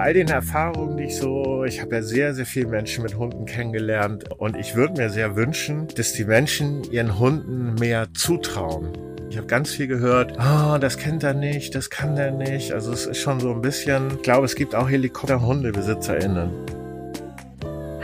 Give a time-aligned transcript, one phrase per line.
[0.00, 3.44] all den Erfahrungen, die ich so, ich habe ja sehr, sehr viele Menschen mit Hunden
[3.44, 8.92] kennengelernt und ich würde mir sehr wünschen, dass die Menschen ihren Hunden mehr zutrauen.
[9.28, 12.72] Ich habe ganz viel gehört, oh, das kennt er nicht, das kann er nicht.
[12.72, 16.50] Also es ist schon so ein bisschen, ich glaube, es gibt auch Helikopter-HundebesitzerInnen.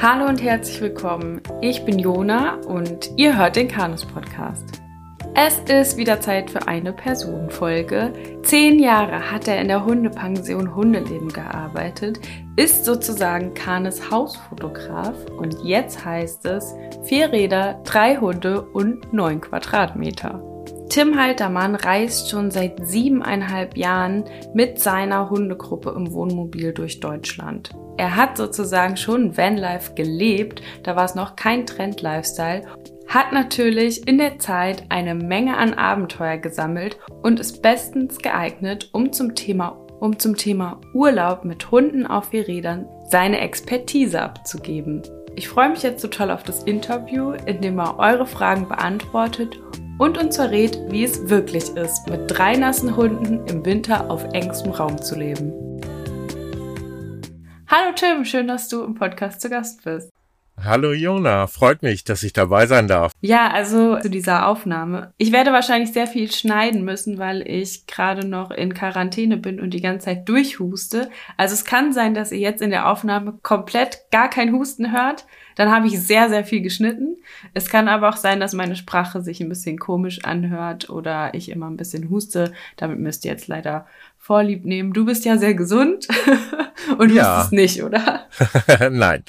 [0.01, 1.41] Hallo und herzlich willkommen.
[1.63, 4.83] Ich bin Jona und ihr hört den Kanus Podcast.
[5.39, 8.15] Es ist wieder Zeit für eine Personenfolge.
[8.43, 12.19] Zehn Jahre hat er in der Hundepension Hundeleben gearbeitet,
[12.57, 20.43] ist sozusagen Kanes Hausfotograf und jetzt heißt es vier Räder, drei Hunde und neun Quadratmeter.
[20.89, 24.25] Tim Haltermann reist schon seit siebeneinhalb Jahren
[24.55, 27.77] mit seiner Hundegruppe im Wohnmobil durch Deutschland.
[27.99, 32.63] Er hat sozusagen schon Vanlife gelebt, da war es noch kein Trend-Lifestyle
[33.09, 39.13] hat natürlich in der Zeit eine Menge an Abenteuer gesammelt und ist bestens geeignet, um
[39.13, 45.03] zum Thema, um zum Thema Urlaub mit Hunden auf vier Rädern seine Expertise abzugeben.
[45.37, 49.61] Ich freue mich jetzt total auf das Interview, in dem er eure Fragen beantwortet
[49.99, 54.73] und uns verrät, wie es wirklich ist, mit drei nassen Hunden im Winter auf engstem
[54.73, 55.53] Raum zu leben.
[57.69, 60.16] Hallo Tim, schön, dass du im Podcast zu Gast bist.
[60.65, 63.13] Hallo Jona, freut mich, dass ich dabei sein darf.
[63.21, 65.13] Ja, also zu dieser Aufnahme.
[65.19, 69.71] Ich werde wahrscheinlich sehr viel schneiden müssen, weil ich gerade noch in Quarantäne bin und
[69.71, 71.11] die ganze Zeit durchhuste.
[71.37, 75.27] Also es kann sein, dass ihr jetzt in der Aufnahme komplett gar kein Husten hört.
[75.57, 77.17] Dann habe ich sehr, sehr viel geschnitten.
[77.55, 81.51] Es kann aber auch sein, dass meine Sprache sich ein bisschen komisch anhört oder ich
[81.51, 82.53] immer ein bisschen huste.
[82.77, 83.87] Damit müsst ihr jetzt leider
[84.27, 84.93] Vorlieb nehmen.
[84.93, 86.09] Du bist ja sehr gesund
[86.99, 87.45] und ja.
[87.45, 88.27] es nicht, oder?
[88.91, 89.23] Nein,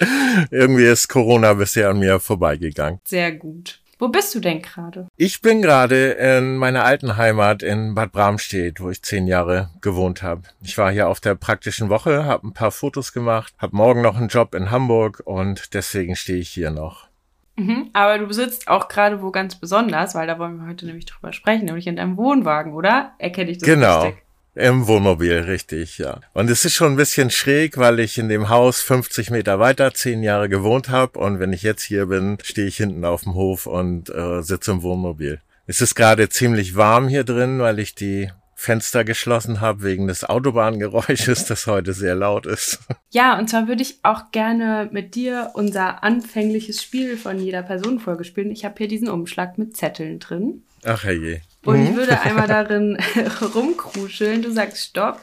[0.49, 2.99] irgendwie ist Corona bisher an mir vorbeigegangen.
[3.03, 3.79] Sehr gut.
[3.99, 5.07] Wo bist du denn gerade?
[5.15, 10.23] Ich bin gerade in meiner alten Heimat in Bad Bramstedt, wo ich zehn Jahre gewohnt
[10.23, 10.41] habe.
[10.63, 14.17] Ich war hier auf der praktischen Woche, habe ein paar Fotos gemacht, habe morgen noch
[14.17, 17.07] einen Job in Hamburg und deswegen stehe ich hier noch.
[17.55, 21.05] Mhm, aber du besitzt auch gerade wo ganz besonders, weil da wollen wir heute nämlich
[21.05, 23.13] drüber sprechen, nämlich in deinem Wohnwagen, oder?
[23.19, 24.01] Erkenne ich das genau.
[24.01, 24.26] richtig?
[24.57, 26.19] Im Wohnmobil, richtig, ja.
[26.33, 29.93] Und es ist schon ein bisschen schräg, weil ich in dem Haus 50 Meter weiter
[29.93, 33.35] zehn Jahre gewohnt habe und wenn ich jetzt hier bin, stehe ich hinten auf dem
[33.35, 35.41] Hof und äh, sitze im Wohnmobil.
[35.67, 40.23] Es ist gerade ziemlich warm hier drin, weil ich die Fenster geschlossen habe wegen des
[40.23, 42.79] Autobahngeräusches, das heute sehr laut ist.
[43.11, 48.23] Ja, und zwar würde ich auch gerne mit dir unser anfängliches Spiel von jeder Personenfolge
[48.23, 48.49] spielen.
[48.49, 50.63] Ich habe hier diesen Umschlag mit Zetteln drin.
[50.83, 51.41] Ach herrje.
[51.67, 52.97] Und ich würde einmal darin
[53.53, 54.41] rumkruscheln.
[54.41, 55.19] Du sagst Stopp.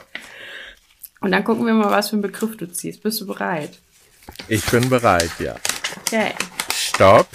[1.23, 3.03] Und dann gucken wir mal, was für einen Begriff du ziehst.
[3.03, 3.79] Bist du bereit?
[4.49, 5.57] Ich bin bereit, ja.
[6.03, 6.33] Okay.
[6.71, 7.29] Stopp.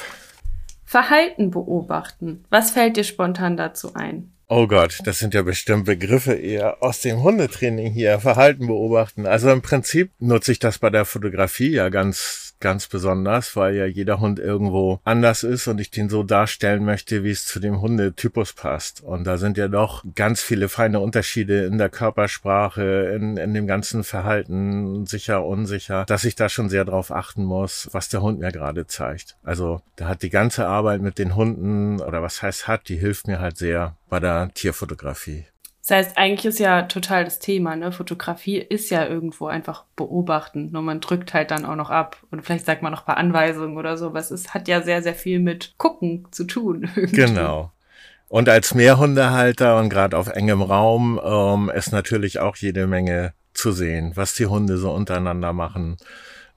[0.86, 2.46] Verhalten beobachten.
[2.52, 4.32] Was fällt dir spontan dazu ein?
[4.48, 8.20] Oh Gott, das sind ja bestimmt Begriffe eher aus dem Hundetraining hier.
[8.20, 9.26] Verhalten beobachten.
[9.26, 13.86] Also im Prinzip nutze ich das bei der Fotografie ja ganz ganz besonders, weil ja
[13.86, 17.82] jeder Hund irgendwo anders ist und ich den so darstellen möchte, wie es zu dem
[17.82, 19.02] Hundetypus passt.
[19.02, 23.68] Und da sind ja doch ganz viele feine Unterschiede in der Körpersprache, in, in dem
[23.68, 28.40] ganzen Verhalten, sicher, unsicher, dass ich da schon sehr drauf achten muss, was der Hund
[28.40, 29.38] mir gerade zeigt.
[29.44, 33.28] Also da hat die ganze Arbeit mit den Hunden oder was heißt hat, die hilft
[33.28, 35.46] mir halt sehr bei der Tierfotografie.
[35.90, 37.92] Das heißt, eigentlich ist ja total das Thema, ne?
[37.92, 40.70] Fotografie ist ja irgendwo einfach beobachten.
[40.72, 42.18] Nur man drückt halt dann auch noch ab.
[42.30, 44.06] Und vielleicht sagt man noch ein paar Anweisungen oder so.
[44.06, 46.92] Aber es hat ja sehr, sehr viel mit Gucken zu tun.
[46.96, 47.16] Irgendwie.
[47.16, 47.72] Genau.
[48.28, 53.72] Und als Mehrhundehalter und gerade auf engem Raum ähm, ist natürlich auch jede Menge zu
[53.72, 55.98] sehen, was die Hunde so untereinander machen.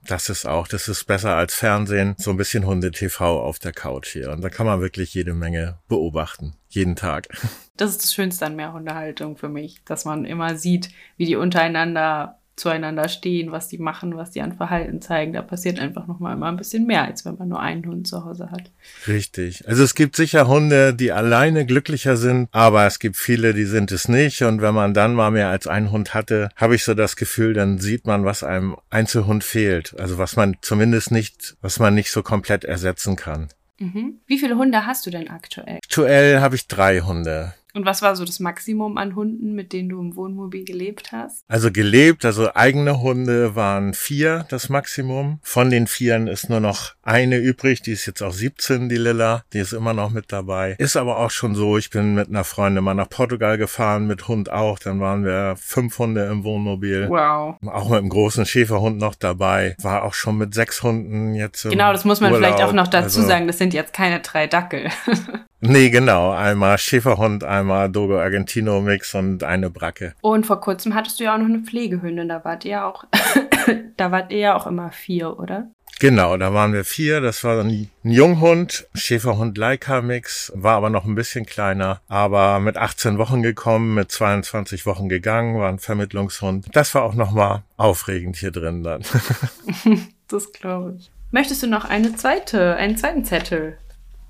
[0.06, 4.08] Das ist auch, das ist besser als Fernsehen, so ein bisschen Hunde-TV auf der Couch
[4.08, 4.30] hier.
[4.32, 7.28] Und da kann man wirklich jede Menge beobachten, jeden Tag.
[7.78, 12.38] Das ist das Schönste an Mehrhundehaltung für mich, dass man immer sieht, wie die untereinander
[12.62, 15.32] zueinander stehen, was die machen, was die an Verhalten zeigen.
[15.32, 18.06] Da passiert einfach noch mal immer ein bisschen mehr, als wenn man nur einen Hund
[18.06, 18.70] zu Hause hat.
[19.08, 19.66] Richtig.
[19.66, 23.90] Also es gibt sicher Hunde, die alleine glücklicher sind, aber es gibt viele, die sind
[23.90, 24.42] es nicht.
[24.42, 27.52] Und wenn man dann mal mehr als einen Hund hatte, habe ich so das Gefühl,
[27.52, 29.98] dann sieht man, was einem Einzelhund fehlt.
[29.98, 33.48] Also was man zumindest nicht, was man nicht so komplett ersetzen kann.
[33.78, 34.20] Mhm.
[34.26, 35.78] Wie viele Hunde hast du denn aktuell?
[35.82, 37.54] Aktuell habe ich drei Hunde.
[37.74, 41.44] Und was war so das Maximum an Hunden, mit denen du im Wohnmobil gelebt hast?
[41.48, 45.38] Also gelebt, also eigene Hunde waren vier das Maximum.
[45.42, 49.44] Von den vieren ist nur noch eine übrig, die ist jetzt auch 17, die Lilla,
[49.52, 50.76] die ist immer noch mit dabei.
[50.78, 54.28] Ist aber auch schon so, ich bin mit einer Freundin mal nach Portugal gefahren, mit
[54.28, 57.08] Hund auch, dann waren wir fünf Hunde im Wohnmobil.
[57.08, 57.56] Wow.
[57.66, 59.76] Auch mit einem großen Schäferhund noch dabei.
[59.80, 61.62] War auch schon mit sechs Hunden jetzt.
[61.62, 62.50] Genau, das muss man Urlaub.
[62.50, 64.90] vielleicht auch noch dazu also, sagen, das sind jetzt keine drei Dackel.
[65.64, 66.32] Nee, genau.
[66.32, 70.14] Einmal Schäferhund, einmal Dogo Argentino Mix und eine Bracke.
[70.20, 72.28] Und vor kurzem hattest du ja auch noch eine Pflegehündin.
[72.28, 73.04] Da wart ihr ja auch,
[73.96, 75.68] da wart ihr ja auch immer vier, oder?
[76.02, 77.20] Genau, da waren wir vier.
[77.20, 82.76] Das war ein Junghund, Schäferhund Leica Mix, war aber noch ein bisschen kleiner, aber mit
[82.76, 86.66] 18 Wochen gekommen, mit 22 Wochen gegangen, war ein Vermittlungshund.
[86.72, 89.02] Das war auch nochmal aufregend hier drin dann.
[90.28, 91.12] das glaube ich.
[91.30, 93.78] Möchtest du noch eine zweite, einen zweiten Zettel?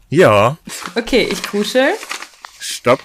[0.09, 0.59] Ja.
[0.95, 1.89] Okay, ich kuschel.
[2.63, 3.01] Stopp.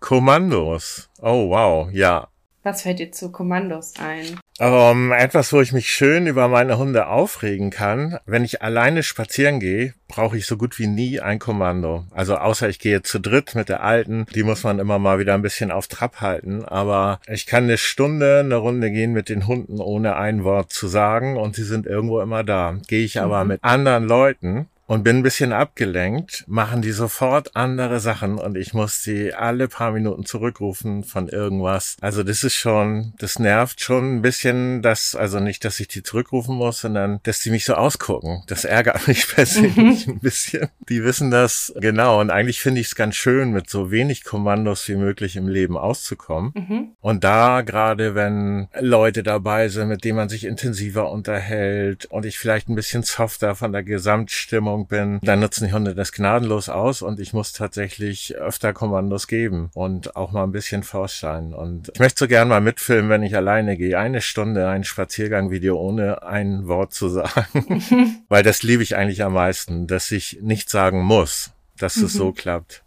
[0.00, 1.10] Kommandos.
[1.20, 2.28] Oh wow, ja.
[2.62, 4.40] Was fällt dir zu Kommandos ein?
[4.58, 8.18] Um, ähm, etwas, wo ich mich schön über meine Hunde aufregen kann.
[8.24, 12.04] Wenn ich alleine spazieren gehe, brauche ich so gut wie nie ein Kommando.
[12.10, 15.34] Also außer ich gehe zu dritt mit der alten, die muss man immer mal wieder
[15.34, 16.64] ein bisschen auf Trab halten.
[16.64, 20.88] Aber ich kann eine Stunde eine Runde gehen mit den Hunden, ohne ein Wort zu
[20.88, 22.78] sagen und sie sind irgendwo immer da.
[22.88, 23.48] Gehe ich aber mhm.
[23.48, 28.74] mit anderen Leuten, und bin ein bisschen abgelenkt, machen die sofort andere Sachen und ich
[28.74, 31.96] muss sie alle paar Minuten zurückrufen von irgendwas.
[32.00, 36.02] Also das ist schon, das nervt schon ein bisschen, dass, also nicht, dass ich die
[36.02, 38.42] zurückrufen muss, sondern dass die mich so ausgucken.
[38.48, 40.66] Das ärgert mich persönlich ein bisschen.
[40.88, 44.88] Die wissen das genau und eigentlich finde ich es ganz schön, mit so wenig Kommandos
[44.88, 46.50] wie möglich im Leben auszukommen.
[46.56, 46.88] Mhm.
[47.00, 52.40] Und da gerade, wenn Leute dabei sind, mit denen man sich intensiver unterhält und ich
[52.40, 56.68] vielleicht ein bisschen softer von der Gesamtstimmung Führung bin, dann nutzen die Hunde das gnadenlos
[56.68, 61.54] aus und ich muss tatsächlich öfter Kommandos geben und auch mal ein bisschen vorstellen.
[61.54, 63.98] Und ich möchte so gern mal mitfilmen, wenn ich alleine gehe.
[63.98, 67.82] Eine Stunde ein Spaziergangvideo ohne ein Wort zu sagen.
[68.28, 72.28] Weil das liebe ich eigentlich am meisten, dass ich nicht sagen muss, dass es so
[72.28, 72.34] mhm.
[72.34, 72.82] klappt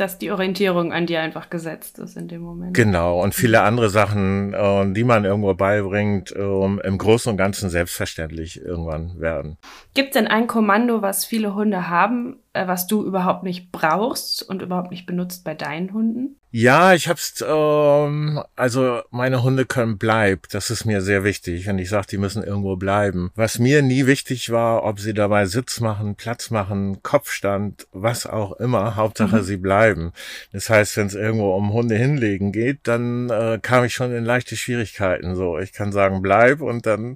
[0.00, 2.74] dass die Orientierung an dir einfach gesetzt ist in dem Moment.
[2.74, 7.70] Genau, und viele andere Sachen, äh, die man irgendwo beibringt, äh, im Großen und Ganzen
[7.70, 9.58] selbstverständlich irgendwann werden.
[9.94, 14.62] Gibt es denn ein Kommando, was viele Hunde haben, was du überhaupt nicht brauchst und
[14.62, 16.36] überhaupt nicht benutzt bei deinen Hunden?
[16.50, 20.48] Ja, ich hab's, ähm, also meine Hunde können bleib.
[20.48, 23.30] Das ist mir sehr wichtig, wenn ich sage, die müssen irgendwo bleiben.
[23.34, 28.52] Was mir nie wichtig war, ob sie dabei Sitz machen, Platz machen, Kopfstand, was auch
[28.52, 29.42] immer, Hauptsache mhm.
[29.42, 30.12] sie bleiben.
[30.52, 34.24] Das heißt, wenn es irgendwo um Hunde hinlegen geht, dann äh, kam ich schon in
[34.24, 35.36] leichte Schwierigkeiten.
[35.36, 37.14] So, ich kann sagen, bleib und dann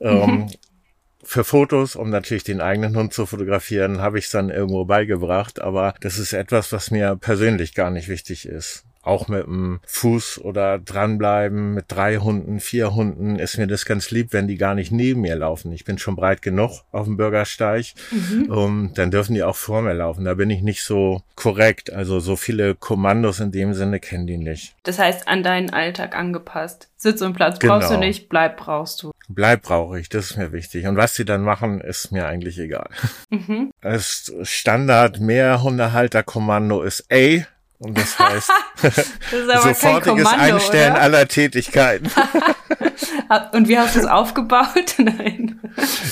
[0.00, 0.48] ähm, mhm
[1.32, 5.60] für Fotos, um natürlich den eigenen Hund zu fotografieren, habe ich es dann irgendwo beigebracht.
[5.60, 10.40] Aber das ist etwas, was mir persönlich gar nicht wichtig ist auch mit dem Fuß
[10.42, 14.74] oder dranbleiben, mit drei Hunden, vier Hunden, ist mir das ganz lieb, wenn die gar
[14.74, 15.72] nicht neben mir laufen.
[15.72, 18.50] Ich bin schon breit genug auf dem Bürgersteig, mhm.
[18.50, 20.24] um, dann dürfen die auch vor mir laufen.
[20.24, 21.92] Da bin ich nicht so korrekt.
[21.92, 24.74] Also so viele Kommandos in dem Sinne kennen die nicht.
[24.84, 26.88] Das heißt, an deinen Alltag angepasst.
[26.96, 27.74] Sitz und Platz genau.
[27.74, 28.06] brauchst du genau.
[28.06, 29.10] nicht, bleib brauchst du.
[29.28, 30.86] Bleib brauche ich, das ist mir wichtig.
[30.86, 32.88] Und was sie dann machen, ist mir eigentlich egal.
[33.30, 33.72] Mhm.
[33.80, 37.44] Das Standard Mehrhundehalterkommando ist A,
[37.82, 38.50] und das heißt
[38.82, 41.02] das sofortiges Einstellen oder?
[41.02, 42.10] aller Tätigkeiten.
[43.52, 44.94] Und wie hast du es aufgebaut?
[44.98, 45.58] Nein.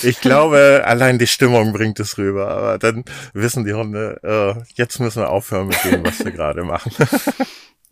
[0.03, 2.49] Ich glaube, allein die Stimmung bringt es rüber.
[2.49, 6.65] Aber dann wissen die Hunde, äh, jetzt müssen wir aufhören mit dem, was wir gerade
[6.65, 6.93] machen.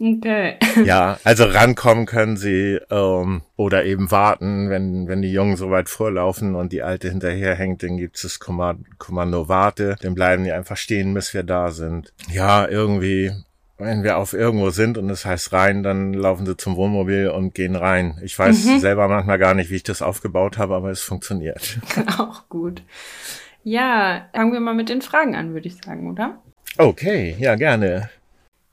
[0.01, 0.57] Okay.
[0.85, 5.89] Ja, also rankommen können sie ähm, oder eben warten, wenn, wenn die Jungen so weit
[5.89, 10.53] vorlaufen und die Alte hinterherhängt, dann gibt es das Kommando, Kommando Warte, dann bleiben die
[10.53, 12.13] einfach stehen, bis wir da sind.
[12.31, 13.33] Ja, irgendwie
[13.79, 17.55] wenn wir auf irgendwo sind und es heißt rein, dann laufen sie zum Wohnmobil und
[17.55, 18.19] gehen rein.
[18.23, 18.81] Ich weiß mhm.
[18.81, 21.79] selber manchmal gar nicht, wie ich das aufgebaut habe, aber es funktioniert.
[22.19, 22.82] Auch gut.
[23.63, 26.43] Ja, fangen wir mal mit den Fragen an, würde ich sagen, oder?
[26.77, 28.11] Okay, ja, gerne.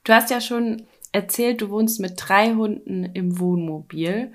[0.04, 4.34] Du hast ja schon erzählt, du wohnst mit drei Hunden im Wohnmobil.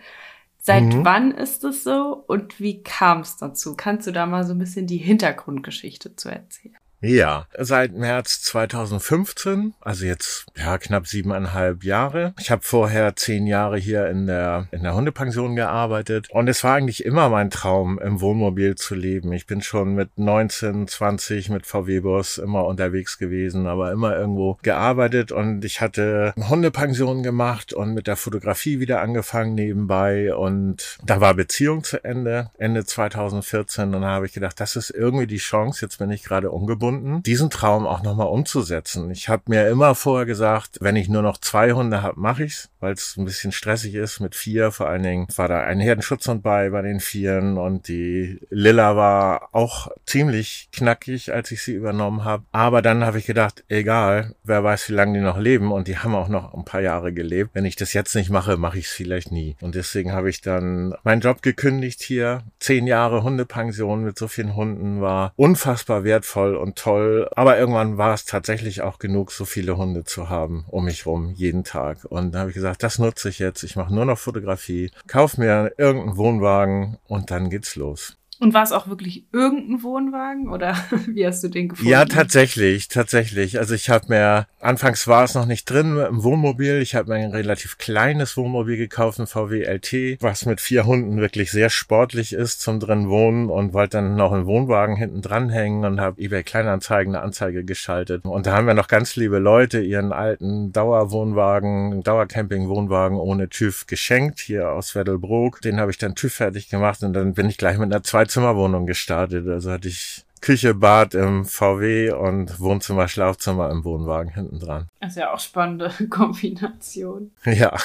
[0.63, 1.05] Seit mhm.
[1.05, 3.75] wann ist es so und wie kam es dazu?
[3.77, 6.77] Kannst du da mal so ein bisschen die Hintergrundgeschichte zu erzählen?
[7.03, 12.35] Ja, seit März 2015, also jetzt ja knapp siebeneinhalb Jahre.
[12.39, 16.29] Ich habe vorher zehn Jahre hier in der in der Hundepension gearbeitet.
[16.31, 19.33] Und es war eigentlich immer mein Traum, im Wohnmobil zu leben.
[19.33, 25.33] Ich bin schon mit 19, 20 mit VW-Bus immer unterwegs gewesen, aber immer irgendwo gearbeitet.
[25.33, 30.35] Und ich hatte Hundepension gemacht und mit der Fotografie wieder angefangen nebenbei.
[30.35, 34.91] Und da war Beziehung zu Ende, Ende 2014 und dann habe ich gedacht, das ist
[34.91, 39.11] irgendwie die Chance, jetzt bin ich gerade umgebunden gefunden, diesen Traum auch nochmal umzusetzen.
[39.11, 42.70] Ich habe mir immer vorher gesagt, wenn ich nur noch zwei Hunde habe, mache ich's,
[42.81, 44.71] weil es ein bisschen stressig ist mit vier.
[44.73, 49.51] Vor allen Dingen war da ein Herdenschutzhund bei bei den Vieren und die Lilla war
[49.53, 52.45] auch ziemlich knackig, als ich sie übernommen habe.
[52.53, 55.99] Aber dann habe ich gedacht, egal, wer weiß, wie lange die noch leben und die
[55.99, 57.51] haben auch noch ein paar Jahre gelebt.
[57.53, 59.57] Wenn ich das jetzt nicht mache, mache ich es vielleicht nie.
[59.61, 62.43] Und deswegen habe ich dann meinen Job gekündigt hier.
[62.59, 67.29] Zehn Jahre Hundepension mit so vielen Hunden war unfassbar wertvoll und toll.
[67.37, 71.33] Aber irgendwann war es tatsächlich auch genug, so viele Hunde zu haben um mich rum,
[71.35, 72.05] jeden Tag.
[72.05, 73.63] Und da habe ich gesagt, das nutze ich jetzt.
[73.63, 78.20] Ich mache nur noch Fotografie, kauf mir irgendeinen Wohnwagen und dann geht's los.
[78.41, 80.75] Und war es auch wirklich irgendein Wohnwagen oder
[81.07, 81.91] wie hast du den gefunden?
[81.91, 83.59] Ja, tatsächlich, tatsächlich.
[83.59, 86.81] Also ich habe mir, anfangs war es noch nicht drin im Wohnmobil.
[86.81, 91.21] Ich habe mir ein relativ kleines Wohnmobil gekauft, ein VW LT, was mit vier Hunden
[91.21, 95.85] wirklich sehr sportlich ist zum drin wohnen und wollte dann noch einen Wohnwagen hinten dranhängen
[95.85, 98.25] und habe eBay Kleinanzeigen eine Anzeige geschaltet.
[98.25, 104.39] Und da haben wir noch ganz liebe Leute ihren alten Dauerwohnwagen, Dauercamping-Wohnwagen ohne TÜV geschenkt,
[104.41, 105.61] hier aus Weddelbrook.
[105.61, 108.30] Den habe ich dann TÜV fertig gemacht und dann bin ich gleich mit einer zweiten
[108.31, 109.47] Zimmerwohnung gestartet.
[109.49, 114.89] Also hatte ich Küche, Bad im VW und Wohnzimmer, Schlafzimmer im Wohnwagen hinten dran.
[115.01, 117.33] Das ist ja auch spannende Kombination.
[117.45, 117.77] Ja.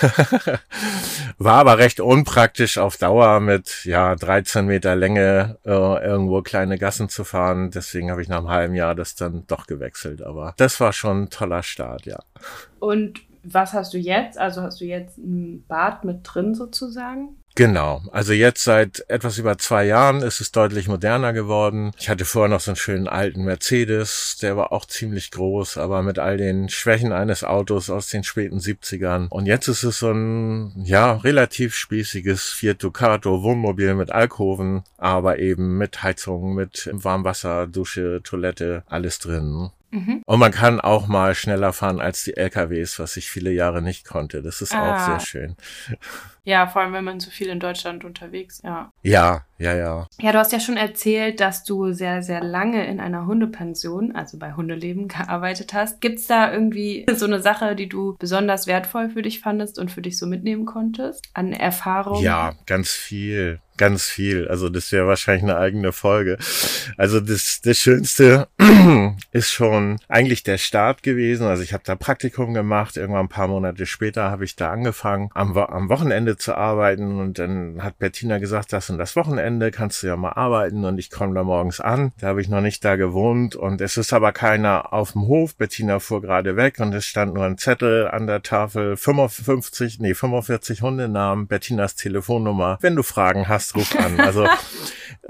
[1.38, 7.10] War aber recht unpraktisch auf Dauer mit ja 13 Meter Länge äh, irgendwo kleine Gassen
[7.10, 7.72] zu fahren.
[7.72, 10.22] Deswegen habe ich nach einem halben Jahr das dann doch gewechselt.
[10.22, 12.20] Aber das war schon ein toller Start, ja.
[12.80, 14.38] Und was hast du jetzt?
[14.38, 17.36] Also hast du jetzt ein Bad mit drin sozusagen?
[17.56, 18.02] Genau.
[18.12, 21.94] Also jetzt seit etwas über zwei Jahren ist es deutlich moderner geworden.
[21.98, 26.04] Ich hatte vorher noch so einen schönen alten Mercedes, der war auch ziemlich groß, aber
[26.04, 29.30] mit all den Schwächen eines Autos aus den späten 70ern.
[29.30, 35.40] Und jetzt ist es so ein, ja, relativ spießiges Fiat Ducato Wohnmobil mit Alkoven, aber
[35.40, 39.72] eben mit Heizung, mit Warmwasser, Dusche, Toilette, alles drin.
[39.92, 40.22] Mhm.
[40.26, 44.06] Und man kann auch mal schneller fahren als die LKWs, was ich viele Jahre nicht
[44.06, 44.42] konnte.
[44.42, 44.96] Das ist ah.
[44.96, 45.56] auch sehr schön.
[46.44, 48.92] Ja, vor allem, wenn man so viel in Deutschland unterwegs, ja.
[49.02, 50.08] Ja, ja, ja.
[50.20, 54.38] Ja, du hast ja schon erzählt, dass du sehr, sehr lange in einer Hundepension, also
[54.38, 56.02] bei Hundeleben, gearbeitet hast.
[56.02, 60.04] Gibt's da irgendwie so eine Sache, die du besonders wertvoll für dich fandest und für
[60.04, 61.28] dich so mitnehmen konntest?
[61.34, 62.22] An Erfahrung?
[62.22, 64.48] Ja, ganz viel ganz viel.
[64.48, 66.38] Also das wäre wahrscheinlich eine eigene Folge.
[66.98, 68.48] Also das, das Schönste
[69.32, 71.48] ist schon eigentlich der Start gewesen.
[71.48, 72.98] Also ich habe da Praktikum gemacht.
[72.98, 77.20] Irgendwann ein paar Monate später habe ich da angefangen, am, am Wochenende zu arbeiten.
[77.20, 80.86] Und dann hat Bettina gesagt, das und das Wochenende kannst du ja mal arbeiten.
[80.86, 82.12] Und ich komme da morgens an.
[82.20, 83.56] Da habe ich noch nicht da gewohnt.
[83.56, 85.56] Und es ist aber keiner auf dem Hof.
[85.56, 88.98] Bettina fuhr gerade weg und es stand nur ein Zettel an der Tafel.
[88.98, 92.78] 55, nee, 45 Hundenamen, Bettinas Telefonnummer.
[92.82, 94.20] Wenn du Fragen hast, Gasthof an.
[94.20, 94.48] Also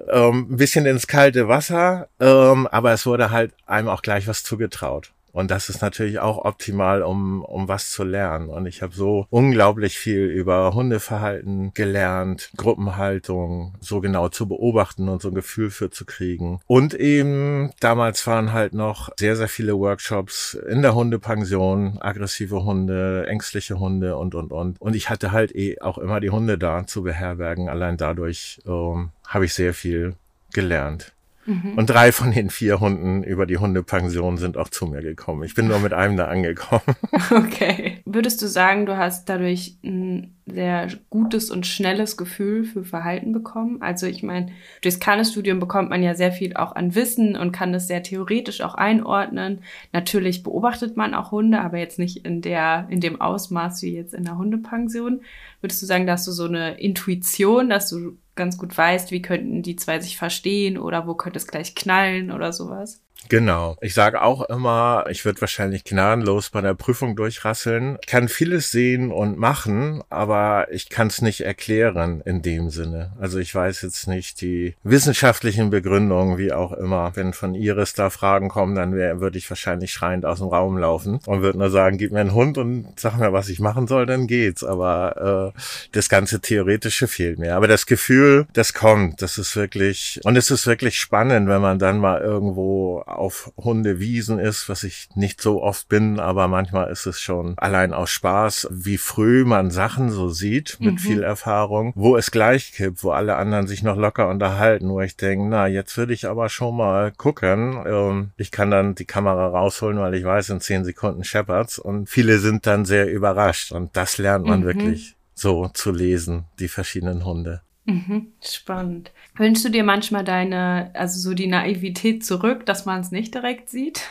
[0.09, 4.43] ähm, ein bisschen ins kalte Wasser, ähm, aber es wurde halt einem auch gleich was
[4.43, 5.11] zugetraut.
[5.35, 8.47] Und das ist natürlich auch optimal, um, um was zu lernen.
[8.47, 15.21] Und ich habe so unglaublich viel über Hundeverhalten gelernt, Gruppenhaltung so genau zu beobachten und
[15.21, 16.61] so ein Gefühl für zu kriegen.
[16.67, 23.27] Und eben damals waren halt noch sehr, sehr viele Workshops in der Hundepension, aggressive Hunde,
[23.27, 24.79] ängstliche Hunde und, und, und.
[24.79, 27.67] Und ich hatte halt eh auch immer die Hunde da zu beherbergen.
[27.67, 30.15] Allein dadurch ähm, habe ich sehr viel
[30.53, 31.14] gelernt.
[31.45, 31.73] Mhm.
[31.75, 35.43] Und drei von den vier Hunden über die Hundepension sind auch zu mir gekommen.
[35.43, 36.81] Ich bin nur mit einem da angekommen.
[37.31, 38.01] Okay.
[38.05, 43.81] Würdest du sagen, du hast dadurch ein sehr gutes und schnelles Gefühl für Verhalten bekommen?
[43.81, 47.73] Also ich meine, durchs Kannestudium bekommt man ja sehr viel auch an Wissen und kann
[47.73, 49.61] das sehr theoretisch auch einordnen.
[49.91, 54.13] Natürlich beobachtet man auch Hunde, aber jetzt nicht in der, in dem Ausmaß wie jetzt
[54.13, 55.21] in der Hundepension.
[55.61, 59.63] Würdest du sagen, dass du so eine Intuition, dass du ganz gut weißt, wie könnten
[59.63, 63.04] die zwei sich verstehen oder wo könnte es gleich knallen oder sowas.
[63.29, 63.75] Genau.
[63.81, 67.97] Ich sage auch immer, ich würde wahrscheinlich gnadenlos bei der Prüfung durchrasseln.
[68.01, 73.13] Ich kann vieles sehen und machen, aber ich kann es nicht erklären in dem Sinne.
[73.19, 77.15] Also ich weiß jetzt nicht die wissenschaftlichen Begründungen, wie auch immer.
[77.15, 81.19] Wenn von Iris da Fragen kommen, dann würde ich wahrscheinlich schreiend aus dem Raum laufen
[81.25, 84.05] und würde nur sagen, gib mir einen Hund und sag mir, was ich machen soll,
[84.05, 84.63] dann geht's.
[84.63, 85.59] Aber äh,
[85.93, 87.55] das ganze Theoretische fehlt mir.
[87.55, 91.79] Aber das Gefühl, das kommt, das ist wirklich, und es ist wirklich spannend, wenn man
[91.79, 97.05] dann mal irgendwo auf Hundewiesen ist, was ich nicht so oft bin, aber manchmal ist
[97.05, 100.99] es schon allein aus Spaß, wie früh man Sachen so sieht mit mhm.
[100.99, 105.17] viel Erfahrung, wo es gleich kippt, wo alle anderen sich noch locker unterhalten, wo ich
[105.17, 107.83] denke, na, jetzt würde ich aber schon mal gucken.
[107.85, 112.09] Ähm, ich kann dann die Kamera rausholen, weil ich weiß, in zehn Sekunden Shepherds und
[112.09, 114.65] viele sind dann sehr überrascht und das lernt man mhm.
[114.65, 117.61] wirklich so zu lesen, die verschiedenen Hunde.
[117.85, 119.11] Mhm, spannend.
[119.37, 123.69] Wünschst du dir manchmal deine, also so die Naivität zurück, dass man es nicht direkt
[123.69, 124.01] sieht?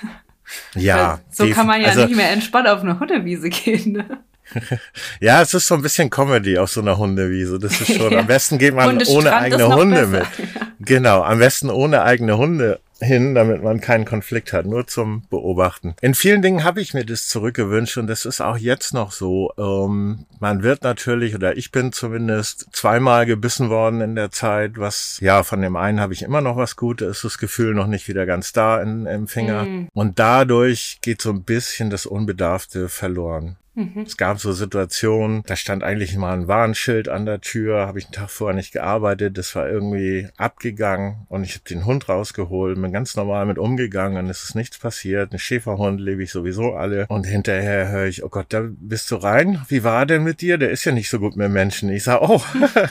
[0.75, 1.21] Ja.
[1.31, 3.93] so kann man ja also, nicht mehr entspannt auf eine Hundewiese gehen.
[3.93, 4.25] Ne?
[5.21, 7.59] ja, es ist so ein bisschen Comedy auf so einer Hundewiese.
[7.59, 8.21] Das ist schon, ja.
[8.21, 10.27] am besten geht man ohne eigene Hunde besser.
[10.39, 10.55] mit.
[10.55, 10.87] Ja.
[10.87, 15.95] Genau, am besten ohne eigene Hunde hin, damit man keinen Konflikt hat, nur zum Beobachten.
[16.01, 19.53] In vielen Dingen habe ich mir das zurückgewünscht und das ist auch jetzt noch so.
[19.59, 25.19] Ähm, man wird natürlich, oder ich bin zumindest zweimal gebissen worden in der Zeit, was,
[25.21, 28.09] ja, von dem einen habe ich immer noch was Gutes, ist das Gefühl noch nicht
[28.09, 29.65] wieder ganz da in, im Finger.
[29.65, 29.89] Mhm.
[29.93, 33.57] Und dadurch geht so ein bisschen das Unbedarfte verloren.
[33.75, 34.05] Mhm.
[34.07, 38.07] Es gab so Situationen, da stand eigentlich mal ein Warnschild an der Tür, habe ich
[38.07, 42.81] einen Tag vorher nicht gearbeitet, das war irgendwie abgegangen und ich habe den Hund rausgeholt,
[42.81, 45.33] bin ganz normal mit umgegangen und es ist nichts passiert.
[45.33, 49.17] Ein Schäferhund lebe ich sowieso alle und hinterher höre ich, oh Gott, da bist du
[49.17, 49.65] rein?
[49.69, 50.59] Wie war denn mit dir?
[50.59, 51.89] Der ist ja nicht so gut mit Menschen.
[51.91, 52.43] Ich sage, oh.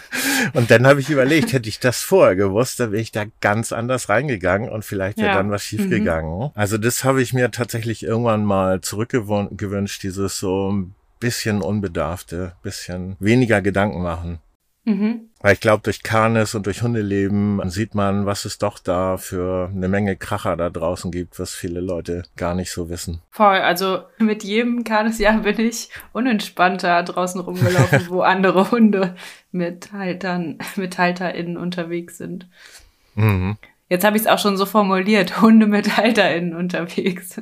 [0.53, 3.71] und dann habe ich überlegt, hätte ich das vorher gewusst, dann wäre ich da ganz
[3.71, 5.35] anders reingegangen und vielleicht wäre ja.
[5.35, 6.39] dann was schiefgegangen.
[6.39, 6.49] Mhm.
[6.55, 13.15] Also das habe ich mir tatsächlich irgendwann mal zurückgewünscht, dieses so ein bisschen unbedarfte, bisschen
[13.19, 14.39] weniger Gedanken machen.
[14.85, 15.29] Mhm.
[15.39, 19.69] Weil ich glaube, durch Kanis und durch Hundeleben sieht man, was es doch da für
[19.73, 23.21] eine Menge Kracher da draußen gibt, was viele Leute gar nicht so wissen.
[23.29, 29.15] Voll, also mit jedem Kanisjahr bin ich unentspannter draußen rumgelaufen, wo andere Hunde
[29.51, 32.49] mit Haltern, mit HalterInnen unterwegs sind.
[33.15, 33.57] Mhm.
[33.93, 37.39] Jetzt habe ich es auch schon so formuliert, Hunde mit HalterInnen unterwegs.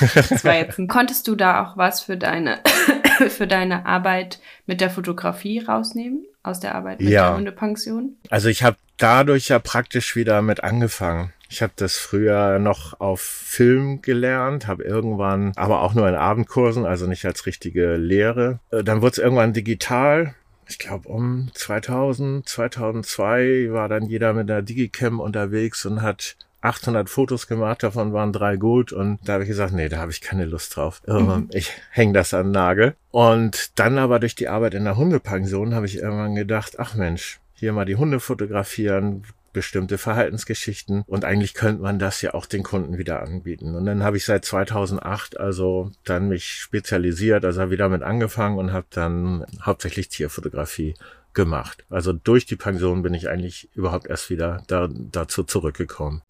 [0.00, 2.58] Das war jetzt ein Konntest du da auch was für deine,
[3.28, 6.24] für deine Arbeit mit der Fotografie rausnehmen?
[6.42, 7.28] Aus der Arbeit mit ja.
[7.28, 8.16] der Hundepension?
[8.30, 11.32] Also ich habe dadurch ja praktisch wieder mit angefangen.
[11.48, 16.84] Ich habe das früher noch auf Film gelernt, habe irgendwann, aber auch nur in Abendkursen,
[16.84, 18.58] also nicht als richtige Lehre.
[18.72, 20.34] Äh, dann wurde es irgendwann digital
[20.72, 27.10] ich glaube um 2000, 2002 war dann jeder mit der Digicam unterwegs und hat 800
[27.10, 30.20] Fotos gemacht, davon waren drei gut und da habe ich gesagt, nee, da habe ich
[30.20, 31.02] keine Lust drauf.
[31.06, 31.48] Mhm.
[31.52, 32.94] Ich hänge das an Nagel.
[33.10, 37.40] Und dann aber durch die Arbeit in der Hundepension habe ich irgendwann gedacht, ach Mensch,
[37.54, 42.62] hier mal die Hunde fotografieren, bestimmte Verhaltensgeschichten und eigentlich könnte man das ja auch den
[42.62, 43.74] Kunden wieder anbieten.
[43.74, 48.72] Und dann habe ich seit 2008 also dann mich spezialisiert, also wieder mit angefangen und
[48.72, 50.94] habe dann hauptsächlich Tierfotografie
[51.34, 51.84] gemacht.
[51.90, 56.22] Also durch die Pension bin ich eigentlich überhaupt erst wieder da, dazu zurückgekommen.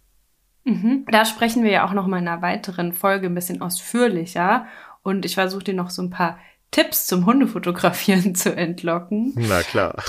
[0.64, 1.06] Mhm.
[1.10, 4.66] Da sprechen wir ja auch noch mal in einer weiteren Folge ein bisschen ausführlicher
[5.02, 6.38] und ich versuche dir noch so ein paar
[6.70, 9.32] Tipps zum Hundefotografieren zu entlocken.
[9.36, 10.02] Na klar.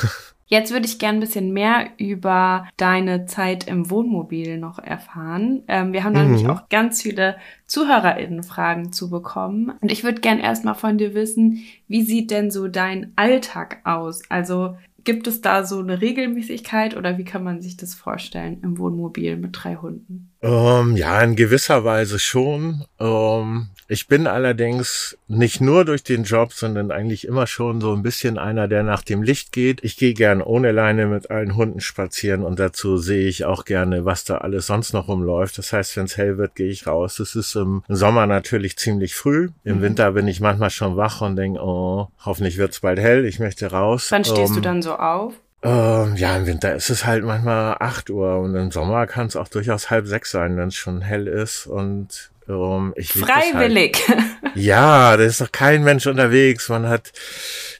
[0.53, 5.63] Jetzt würde ich gerne ein bisschen mehr über deine Zeit im Wohnmobil noch erfahren.
[5.67, 6.25] Ähm, wir haben mhm.
[6.25, 9.71] nämlich auch ganz viele ZuhörerInnen-Fragen zu bekommen.
[9.81, 14.21] Und ich würde gerne erstmal von dir wissen, wie sieht denn so dein Alltag aus?
[14.29, 18.77] Also gibt es da so eine Regelmäßigkeit oder wie kann man sich das vorstellen im
[18.77, 20.32] Wohnmobil mit drei Hunden?
[20.43, 22.83] Ähm, ja, in gewisser Weise schon.
[22.99, 28.03] Ähm, ich bin allerdings nicht nur durch den Job, sondern eigentlich immer schon so ein
[28.03, 29.81] bisschen einer, der nach dem Licht geht.
[29.85, 34.03] Ich gehe gern ohne Leine mit allen Hunden spazieren und dazu sehe ich auch gerne,
[34.03, 35.57] was da alles sonst noch rumläuft.
[35.57, 37.15] Das heißt, wenn es hell wird, gehe ich raus.
[37.15, 39.49] Das ist im Sommer natürlich ziemlich früh.
[39.63, 39.81] Im mhm.
[39.81, 43.23] Winter bin ich manchmal schon wach und denke, oh, hoffentlich wird's bald hell.
[43.25, 44.07] Ich möchte raus.
[44.09, 45.35] Wann stehst ähm, du dann so auf?
[45.63, 49.37] Ähm, ja, im Winter ist es halt manchmal acht Uhr und im Sommer kann es
[49.37, 53.97] auch durchaus halb sechs sein, wenn es schon hell ist und ähm, ich Freiwillig.
[54.07, 54.19] Halt.
[54.55, 56.69] Ja, da ist doch kein Mensch unterwegs.
[56.69, 57.11] Man hat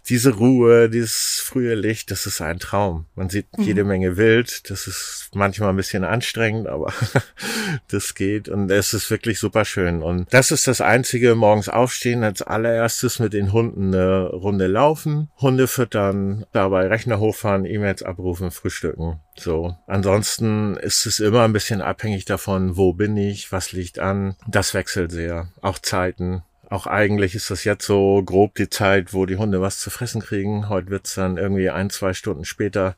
[0.10, 3.06] diese Ruhe, dieses frühe Licht, das ist ein Traum.
[3.16, 3.64] Man sieht mhm.
[3.64, 4.70] jede Menge Wild.
[4.70, 6.94] Das ist manchmal ein bisschen anstrengend, aber
[7.88, 10.04] das geht und es ist wirklich super schön.
[10.04, 15.30] Und das ist das einzige, morgens aufstehen, als allererstes mit den Hunden eine Runde laufen,
[15.38, 19.22] Hunde füttern, dabei Rechner hochfahren, E-Mails abrufen, frühstücken.
[19.38, 19.76] So.
[19.88, 24.36] Ansonsten ist es immer ein bisschen abhängig davon, wo bin ich, was liegt an.
[24.48, 25.50] Das wechselt sehr.
[25.62, 26.44] Auch Zeiten.
[26.74, 30.24] Auch eigentlich ist das jetzt so grob die Zeit, wo die Hunde was zu fressen
[30.24, 30.70] kriegen.
[30.70, 32.96] Heute wird's dann irgendwie ein, zwei Stunden später.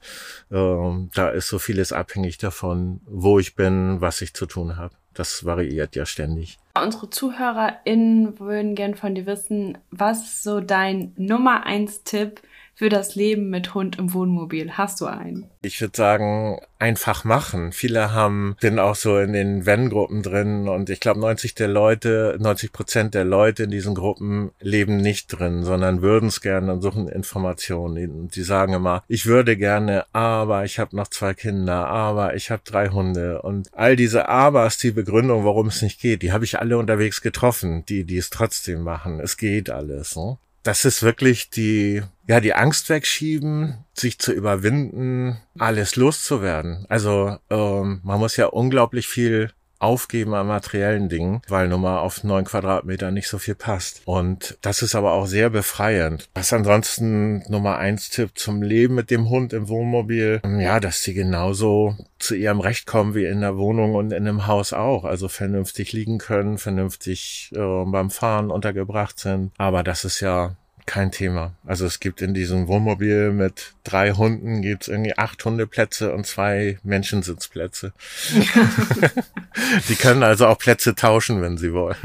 [0.50, 4.96] Ähm, da ist so vieles abhängig davon, wo ich bin, was ich zu tun habe.
[5.14, 6.58] Das variiert ja ständig.
[6.82, 12.42] Unsere ZuhörerInnen würden gern von dir wissen, was so dein Nummer eins Tipp
[12.76, 14.74] für das Leben mit Hund im Wohnmobil?
[14.74, 15.50] Hast du einen?
[15.62, 17.72] Ich würde sagen, einfach machen.
[17.72, 22.38] Viele haben, sind auch so in den Wenn-Gruppen drin und ich glaube 90 der Leute,
[22.40, 26.82] 90 Prozent der Leute in diesen Gruppen leben nicht drin, sondern würden es gerne und
[26.82, 28.28] suchen Informationen.
[28.28, 32.62] Die sagen immer, ich würde gerne, aber ich habe noch zwei Kinder, aber ich habe
[32.66, 36.60] drei Hunde und all diese Abers, die Begründung, warum es nicht geht, die habe ich
[36.60, 39.20] alle unterwegs getroffen, die, die es trotzdem machen.
[39.22, 40.16] Es geht alles.
[40.18, 40.38] Ne?
[40.65, 46.88] Das ist wirklich die, ja, die Angst wegschieben, sich zu überwinden, alles loszuwerden.
[46.89, 52.24] Also ähm, man muss ja unglaublich viel Aufgeben an materiellen Dingen, weil nun mal auf
[52.24, 54.02] neun Quadratmeter nicht so viel passt.
[54.06, 56.30] Und das ist aber auch sehr befreiend.
[56.34, 61.14] Was ansonsten Nummer eins Tipp zum Leben mit dem Hund im Wohnmobil, ja, dass sie
[61.14, 65.04] genauso zu ihrem Recht kommen wie in der Wohnung und in einem Haus auch.
[65.04, 69.52] Also vernünftig liegen können, vernünftig äh, beim Fahren untergebracht sind.
[69.58, 71.54] Aber das ist ja kein Thema.
[71.65, 76.80] Also es gibt in diesem Wohnmobil mit drei Hunden gibt's irgendwie acht Hundeplätze und zwei
[76.84, 77.93] Menschensitzplätze.
[79.89, 81.98] die können also auch Plätze tauschen, wenn sie wollen.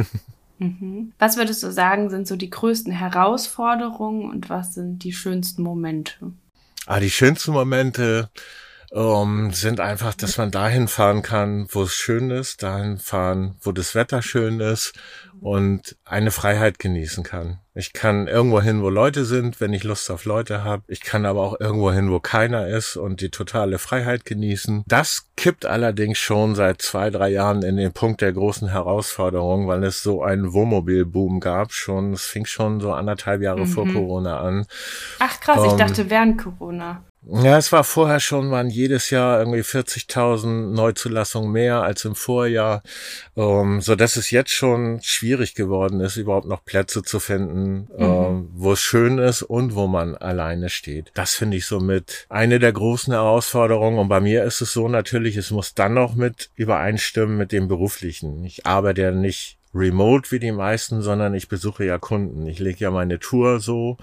[0.58, 1.12] Mhm.
[1.18, 6.32] Was würdest du sagen, sind so die größten Herausforderungen und was sind die schönsten Momente?
[6.86, 8.30] Ah, die schönsten Momente
[8.92, 13.72] ähm, sind einfach, dass man dahin fahren kann, wo es schön ist, dahin fahren, wo
[13.72, 14.92] das Wetter schön ist
[15.40, 17.58] und eine Freiheit genießen kann.
[17.72, 20.82] Ich kann irgendwo hin, wo Leute sind, wenn ich Lust auf Leute habe.
[20.88, 24.82] Ich kann aber auch irgendwo hin, wo keiner ist und die totale Freiheit genießen.
[24.86, 29.84] Das kippt allerdings schon seit zwei, drei Jahren in den Punkt der großen Herausforderung, weil
[29.84, 32.12] es so einen Wohnmobilboom gab schon.
[32.12, 33.68] Es fing schon so anderthalb Jahre mhm.
[33.68, 34.66] vor Corona an.
[35.20, 37.04] Ach krass, ähm, ich dachte während Corona.
[37.22, 42.82] Ja, es war vorher schon, waren jedes Jahr irgendwie 40.000 Neuzulassungen mehr als im Vorjahr,
[43.36, 48.04] ähm, so dass es jetzt schon schwierig geworden ist, überhaupt noch Plätze zu finden, mhm.
[48.04, 51.10] ähm, wo es schön ist und wo man alleine steht.
[51.12, 53.98] Das finde ich somit eine der großen Herausforderungen.
[53.98, 57.68] Und bei mir ist es so natürlich, es muss dann noch mit übereinstimmen mit dem
[57.68, 58.44] beruflichen.
[58.46, 62.46] Ich arbeite ja nicht remote wie die meisten, sondern ich besuche ja Kunden.
[62.46, 63.98] Ich lege ja meine Tour so.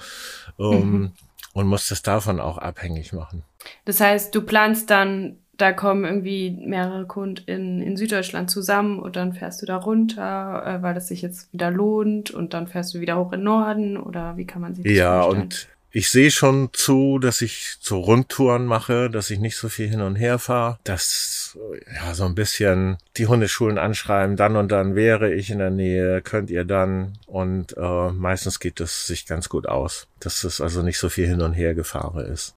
[0.59, 1.11] Ähm, mhm
[1.57, 3.41] und muss das davon auch abhängig machen.
[3.85, 9.15] Das heißt, du planst dann, da kommen irgendwie mehrere Kunden in, in Süddeutschland zusammen und
[9.15, 12.93] dann fährst du da runter, äh, weil das sich jetzt wieder lohnt und dann fährst
[12.93, 15.39] du wieder hoch in Norden oder wie kann man sich das ja, vorstellen?
[15.39, 15.67] Ja, und
[15.97, 20.01] ich sehe schon zu, dass ich so Rundtouren mache, dass ich nicht so viel hin
[20.01, 21.57] und her fahre, dass
[21.91, 26.21] ja so ein bisschen die Hundeschulen anschreiben, dann und dann wäre ich in der Nähe,
[26.21, 30.83] könnt ihr dann und äh, meistens geht es sich ganz gut aus, dass es also
[30.83, 32.53] nicht so viel hin und her gefahren ist.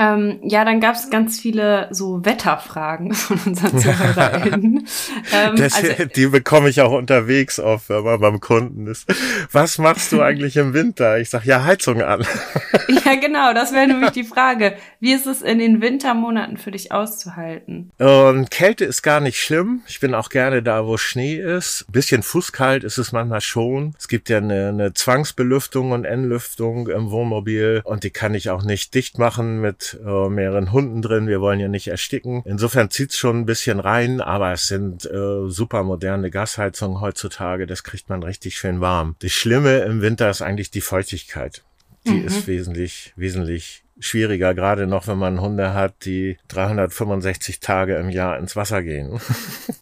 [0.00, 4.86] Ähm, ja, dann gab es ganz viele so Wetterfragen von unseren ZuhörerInnen.
[5.32, 9.12] ähm, das, also, die bekomme ich auch unterwegs oft, wenn man beim Kunden ist.
[9.50, 11.18] Was machst du eigentlich im Winter?
[11.18, 12.24] Ich sag ja Heizung an.
[13.04, 14.76] ja, genau, das wäre nämlich die Frage.
[15.00, 17.90] Wie ist es in den Wintermonaten für dich auszuhalten?
[17.98, 19.82] Und Kälte ist gar nicht schlimm.
[19.88, 21.86] Ich bin auch gerne da, wo Schnee ist.
[21.88, 23.94] Ein bisschen fußkalt ist es manchmal schon.
[23.98, 28.62] Es gibt ja eine, eine Zwangsbelüftung und Entlüftung im Wohnmobil und die kann ich auch
[28.62, 31.28] nicht dicht machen mit äh, mehreren Hunden drin.
[31.28, 32.42] Wir wollen ja nicht ersticken.
[32.44, 37.66] Insofern zieht's schon ein bisschen rein, aber es sind äh, super moderne Gasheizungen heutzutage.
[37.66, 39.16] Das kriegt man richtig schön warm.
[39.20, 41.62] Das Schlimme im Winter ist eigentlich die Feuchtigkeit.
[42.06, 42.26] Die mhm.
[42.26, 48.38] ist wesentlich, wesentlich schwieriger, gerade noch, wenn man Hunde hat, die 365 Tage im Jahr
[48.38, 49.20] ins Wasser gehen.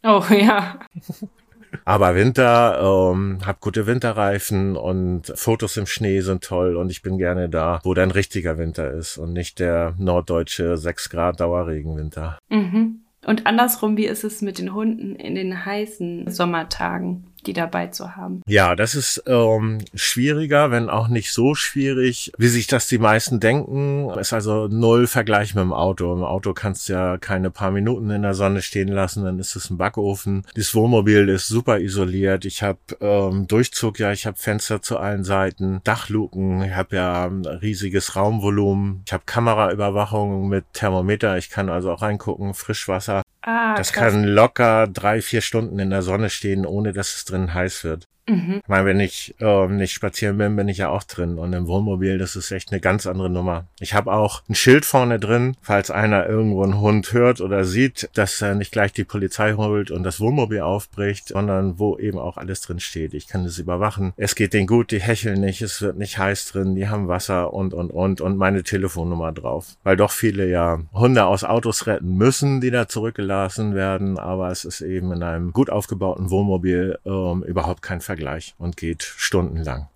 [0.02, 0.80] Oh ja.
[1.84, 7.18] Aber Winter, ähm, hab gute Winterreifen und Fotos im Schnee sind toll und ich bin
[7.18, 12.38] gerne da, wo dann richtiger Winter ist und nicht der norddeutsche 6 Grad Dauerregenwinter.
[12.48, 13.00] Mhm.
[13.26, 17.26] Und andersrum, wie ist es mit den Hunden in den heißen Sommertagen?
[17.44, 18.42] Die dabei zu haben.
[18.46, 23.40] Ja, das ist ähm, schwieriger, wenn auch nicht so schwierig, wie sich das die meisten
[23.40, 24.10] denken.
[24.10, 26.12] Ist also null Vergleich mit dem Auto.
[26.12, 29.56] Im Auto kannst du ja keine paar Minuten in der Sonne stehen lassen, dann ist
[29.56, 30.44] es ein Backofen.
[30.54, 32.44] Das Wohnmobil ist super isoliert.
[32.44, 37.26] Ich habe ähm, Durchzug, ja, ich habe Fenster zu allen Seiten, Dachluken, ich habe ja
[37.26, 39.02] ein riesiges Raumvolumen.
[39.06, 43.22] Ich habe Kameraüberwachung mit Thermometer, ich kann also auch reingucken, Frischwasser.
[43.46, 44.12] Ah, das krass.
[44.12, 48.08] kann locker drei, vier Stunden in der Sonne stehen, ohne dass es drin heiß wird.
[48.28, 48.60] Mhm.
[48.62, 51.38] Ich meine, wenn ich äh, nicht spazieren bin, bin ich ja auch drin.
[51.38, 53.66] Und im Wohnmobil, das ist echt eine ganz andere Nummer.
[53.80, 58.10] Ich habe auch ein Schild vorne drin, falls einer irgendwo einen Hund hört oder sieht,
[58.14, 62.36] dass er nicht gleich die Polizei holt und das Wohnmobil aufbricht, sondern wo eben auch
[62.36, 63.14] alles drin steht.
[63.14, 64.12] Ich kann das überwachen.
[64.16, 67.52] Es geht denen gut, die hecheln nicht, es wird nicht heiß drin, die haben Wasser
[67.52, 69.76] und, und, und und meine Telefonnummer drauf.
[69.84, 74.64] Weil doch viele ja Hunde aus Autos retten müssen, die da zurückgelassen werden, aber es
[74.64, 79.88] ist eben in einem gut aufgebauten Wohnmobil ähm, überhaupt kein Vergleich gleich und geht stundenlang.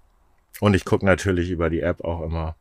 [0.60, 2.56] Und ich gucke natürlich über die App auch immer,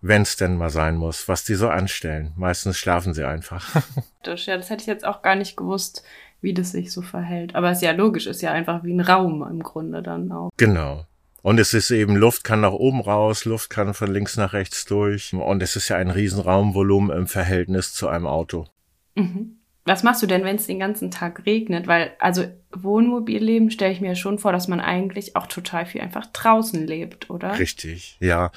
[0.00, 2.32] wenn es denn mal sein muss, was die so anstellen.
[2.36, 3.74] Meistens schlafen sie einfach.
[4.26, 6.04] ja, das hätte ich jetzt auch gar nicht gewusst,
[6.42, 7.54] wie das sich so verhält.
[7.54, 10.50] Aber es ist ja logisch, ist ja einfach wie ein Raum im Grunde dann auch.
[10.56, 11.06] Genau.
[11.42, 14.84] Und es ist eben, Luft kann nach oben raus, Luft kann von links nach rechts
[14.84, 15.32] durch.
[15.32, 18.66] Und es ist ja ein Riesenraumvolumen im Verhältnis zu einem Auto.
[19.14, 19.58] Mhm.
[19.86, 21.86] Was machst du denn, wenn es den ganzen Tag regnet?
[21.86, 26.26] Weil, also Wohnmobilleben stelle ich mir schon vor, dass man eigentlich auch total viel einfach
[26.26, 27.58] draußen lebt, oder?
[27.58, 28.50] Richtig, ja.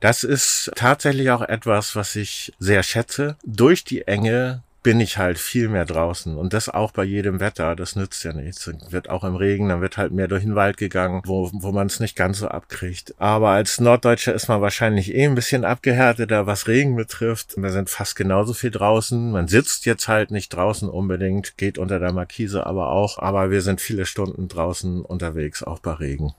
[0.00, 3.36] Das ist tatsächlich auch etwas, was ich sehr schätze.
[3.44, 7.76] Durch die Enge bin ich halt viel mehr draußen und das auch bei jedem Wetter,
[7.76, 8.70] das nützt ja nichts.
[8.90, 11.86] Wird auch im Regen, dann wird halt mehr durch den Wald gegangen, wo, wo man
[11.86, 13.14] es nicht ganz so abkriegt.
[13.18, 17.54] Aber als Norddeutscher ist man wahrscheinlich eh ein bisschen abgehärteter, was Regen betrifft.
[17.56, 19.30] Wir sind fast genauso viel draußen.
[19.30, 23.60] Man sitzt jetzt halt nicht draußen unbedingt, geht unter der Markise aber auch, aber wir
[23.60, 26.32] sind viele Stunden draußen unterwegs, auch bei Regen.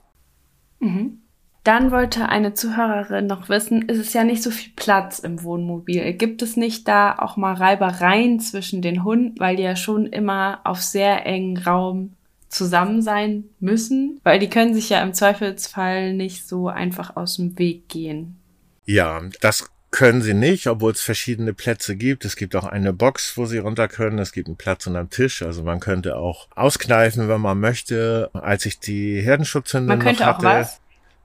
[0.80, 1.18] Mhm.
[1.64, 6.12] Dann wollte eine Zuhörerin noch wissen, ist es ja nicht so viel Platz im Wohnmobil.
[6.14, 10.60] Gibt es nicht da auch mal Reibereien zwischen den Hunden, weil die ja schon immer
[10.64, 12.14] auf sehr engen Raum
[12.48, 14.20] zusammen sein müssen?
[14.24, 18.36] Weil die können sich ja im Zweifelsfall nicht so einfach aus dem Weg gehen.
[18.84, 22.24] Ja, das können sie nicht, obwohl es verschiedene Plätze gibt.
[22.24, 24.18] Es gibt auch eine Box, wo sie runter können.
[24.18, 25.42] Es gibt einen Platz unterm Tisch.
[25.42, 28.30] Also man könnte auch auskneifen, wenn man möchte.
[28.32, 30.80] Als ich die Herdenschutzhunde man könnte noch hatte, auch was?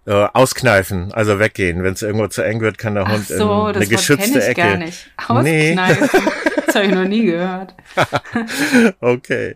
[0.07, 1.83] Äh, auskneifen, also weggehen.
[1.83, 4.61] Wenn es irgendwo zu eng wird, kann der Ach Hund so, in eine geschützte Ecke.
[4.61, 5.11] gar nicht.
[5.43, 5.77] Nee.
[5.77, 6.09] Auskneifen.
[6.65, 7.75] das habe ich noch nie gehört.
[9.01, 9.55] okay.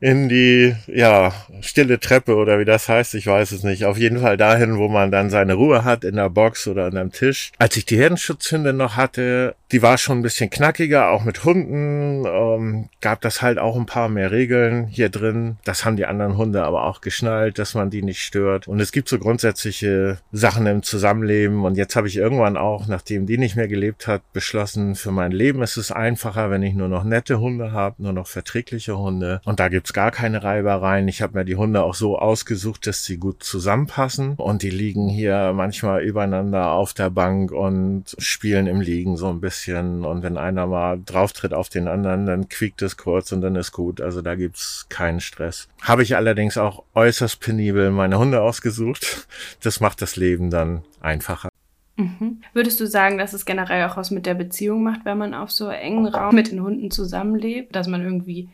[0.00, 3.84] In die, ja, stille Treppe oder wie das heißt, ich weiß es nicht.
[3.84, 6.96] Auf jeden Fall dahin, wo man dann seine Ruhe hat, in der Box oder an
[6.96, 7.52] einem Tisch.
[7.58, 12.24] Als ich die Herdenschutzhunde noch hatte, die war schon ein bisschen knackiger, auch mit Hunden,
[12.24, 15.56] ähm, gab das halt auch ein paar mehr Regeln hier drin.
[15.64, 18.68] Das haben die anderen Hunde aber auch geschnallt, dass man die nicht stört.
[18.68, 21.64] Und es gibt so grundsätzliche Sachen im Zusammenleben.
[21.64, 25.32] Und jetzt habe ich irgendwann auch, nachdem die nicht mehr gelebt hat, beschlossen, für mein
[25.32, 29.40] Leben ist es einfacher, wenn ich nur noch nette Hunde habe, nur noch verträgliche Hunde.
[29.44, 31.08] Und da gibt's gar keine Reibereien.
[31.08, 34.34] Ich habe mir die Hunde auch so ausgesucht, dass sie gut zusammenpassen.
[34.34, 39.40] Und die liegen hier manchmal übereinander auf der Bank und spielen im Liegen so ein
[39.40, 39.55] bisschen.
[40.04, 43.72] Und wenn einer mal drauftritt auf den anderen, dann quiekt es kurz und dann ist
[43.72, 44.00] gut.
[44.00, 45.68] Also da gibt's keinen Stress.
[45.82, 49.26] Habe ich allerdings auch äußerst penibel meine Hunde ausgesucht.
[49.62, 51.48] Das macht das Leben dann einfacher.
[51.96, 52.42] Mhm.
[52.52, 55.50] Würdest du sagen, dass es generell auch was mit der Beziehung macht, wenn man auf
[55.50, 58.48] so engen Raum mit den Hunden zusammenlebt, dass man irgendwie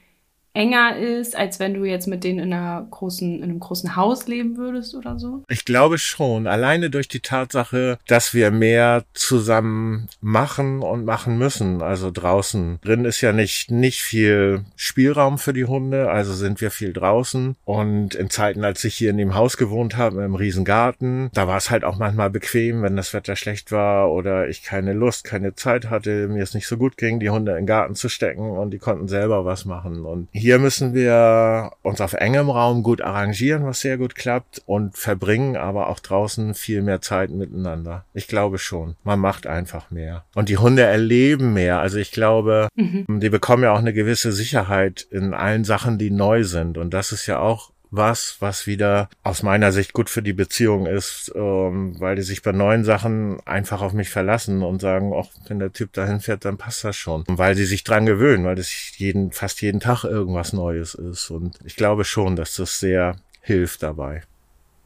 [0.54, 4.26] enger ist, als wenn du jetzt mit denen in einer großen, in einem großen Haus
[4.26, 5.42] leben würdest oder so?
[5.48, 6.46] Ich glaube schon.
[6.46, 11.82] Alleine durch die Tatsache, dass wir mehr zusammen machen und machen müssen.
[11.82, 12.78] Also draußen.
[12.82, 16.10] Drin ist ja nicht, nicht viel Spielraum für die Hunde.
[16.10, 17.56] Also sind wir viel draußen.
[17.64, 21.56] Und in Zeiten, als ich hier in dem Haus gewohnt habe, im Riesengarten, da war
[21.56, 25.54] es halt auch manchmal bequem, wenn das Wetter schlecht war oder ich keine Lust, keine
[25.54, 28.50] Zeit hatte, mir es nicht so gut ging, die Hunde in den Garten zu stecken
[28.50, 30.04] und die konnten selber was machen.
[30.04, 34.98] Und hier müssen wir uns auf engem Raum gut arrangieren, was sehr gut klappt und
[34.98, 38.04] verbringen aber auch draußen viel mehr Zeit miteinander.
[38.12, 38.96] Ich glaube schon.
[39.04, 40.24] Man macht einfach mehr.
[40.34, 41.78] Und die Hunde erleben mehr.
[41.78, 43.20] Also ich glaube, Mhm.
[43.20, 46.76] die bekommen ja auch eine gewisse Sicherheit in allen Sachen, die neu sind.
[46.76, 50.86] Und das ist ja auch was, was wieder aus meiner Sicht gut für die Beziehung
[50.86, 55.28] ist, ähm, weil die sich bei neuen Sachen einfach auf mich verlassen und sagen, ach,
[55.46, 57.22] wenn der Typ dahin fährt, dann passt das schon.
[57.28, 61.30] Und weil sie sich dran gewöhnen, weil das jeden, fast jeden Tag irgendwas Neues ist.
[61.30, 64.22] Und ich glaube schon, dass das sehr hilft dabei.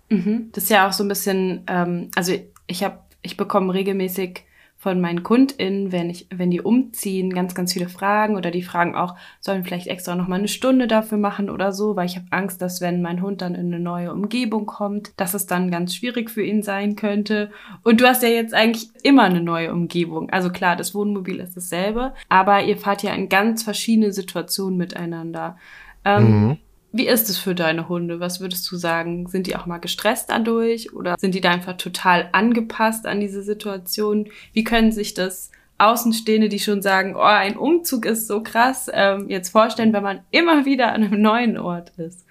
[0.08, 0.50] Mhm.
[0.52, 2.32] Das ist ja auch so ein bisschen, ähm, also
[2.66, 4.45] ich habe, ich bekomme regelmäßig
[4.78, 8.94] von meinen KundInnen, wenn ich, wenn die umziehen, ganz, ganz viele Fragen oder die fragen
[8.94, 12.26] auch, sollen vielleicht extra noch mal eine Stunde dafür machen oder so, weil ich habe
[12.30, 15.94] Angst, dass wenn mein Hund dann in eine neue Umgebung kommt, dass es dann ganz
[15.94, 17.50] schwierig für ihn sein könnte.
[17.82, 20.30] Und du hast ja jetzt eigentlich immer eine neue Umgebung.
[20.30, 25.56] Also klar, das Wohnmobil ist dasselbe, aber ihr fahrt ja in ganz verschiedene Situationen miteinander.
[26.04, 26.58] Ähm, Mhm.
[26.92, 28.20] Wie ist es für deine Hunde?
[28.20, 29.28] Was würdest du sagen?
[29.28, 33.42] Sind die auch mal gestresst dadurch oder sind die da einfach total angepasst an diese
[33.42, 34.28] Situation?
[34.52, 39.28] Wie können sich das Außenstehende, die schon sagen, oh, ein Umzug ist so krass, ähm,
[39.28, 42.24] jetzt vorstellen, wenn man immer wieder an einem neuen Ort ist?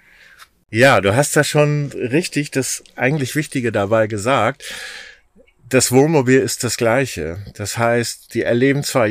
[0.68, 4.74] Ja, du hast da schon richtig das eigentlich Wichtige dabei gesagt.
[5.68, 7.38] Das Wohnmobil ist das gleiche.
[7.54, 9.06] Das heißt, die erleben zwar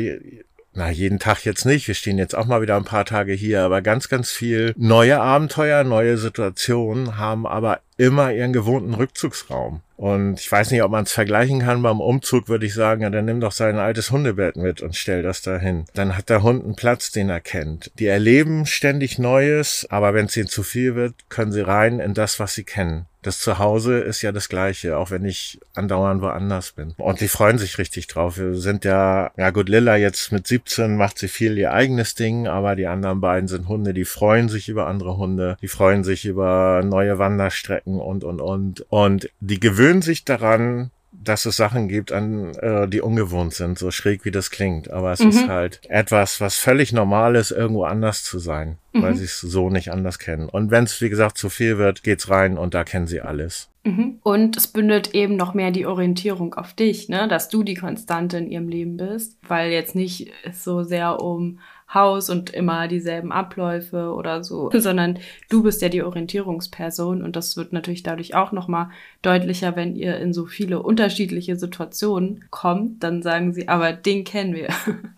[0.76, 1.88] na, jeden Tag jetzt nicht.
[1.88, 5.18] Wir stehen jetzt auch mal wieder ein paar Tage hier, aber ganz, ganz viel neue
[5.20, 9.80] Abenteuer, neue Situationen haben aber immer ihren gewohnten Rückzugsraum.
[9.96, 11.82] Und ich weiß nicht, ob man es vergleichen kann.
[11.82, 15.22] Beim Umzug würde ich sagen, ja, dann nimm doch sein altes Hundebett mit und stell
[15.22, 15.86] das dahin.
[15.94, 17.90] Dann hat der Hund einen Platz, den er kennt.
[17.98, 22.12] Die erleben ständig Neues, aber wenn es ihnen zu viel wird, können sie rein in
[22.12, 23.06] das, was sie kennen.
[23.22, 26.94] Das Zuhause ist ja das Gleiche, auch wenn ich andauernd woanders bin.
[26.96, 28.38] Und die freuen sich richtig drauf.
[28.38, 32.46] Wir sind ja, ja gut, Lilla jetzt mit 17 macht sie viel ihr eigenes Ding,
[32.46, 36.24] aber die anderen beiden sind Hunde, die freuen sich über andere Hunde, die freuen sich
[36.24, 38.84] über neue Wanderstrecken und, und, und.
[38.90, 43.90] Und die gewöhnen sich daran, dass es Sachen gibt, an äh, die ungewohnt sind, so
[43.90, 44.90] schräg wie das klingt.
[44.90, 45.28] Aber es Mhm.
[45.30, 49.16] ist halt etwas, was völlig normal ist, irgendwo anders zu sein, weil Mhm.
[49.16, 50.48] sie es so nicht anders kennen.
[50.48, 53.70] Und wenn es, wie gesagt, zu viel wird, geht's rein und da kennen sie alles.
[53.84, 54.18] Mhm.
[54.22, 57.28] Und es bündelt eben noch mehr die Orientierung auf dich, ne?
[57.28, 61.60] dass du die Konstante in ihrem Leben bist, weil jetzt nicht so sehr um
[61.92, 65.18] Haus und immer dieselben Abläufe oder so, sondern
[65.48, 68.90] du bist ja die Orientierungsperson und das wird natürlich dadurch auch nochmal
[69.22, 74.54] deutlicher, wenn ihr in so viele unterschiedliche Situationen kommt, dann sagen sie, aber den kennen
[74.54, 74.68] wir.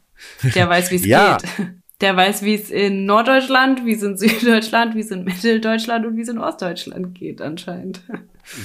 [0.55, 1.39] Der weiß, wie es ja.
[1.39, 1.69] geht.
[2.01, 6.17] Der weiß, wie es in Norddeutschland, wie es in Süddeutschland, wie es in Mitteldeutschland und
[6.17, 8.03] wie es in Ostdeutschland geht anscheinend.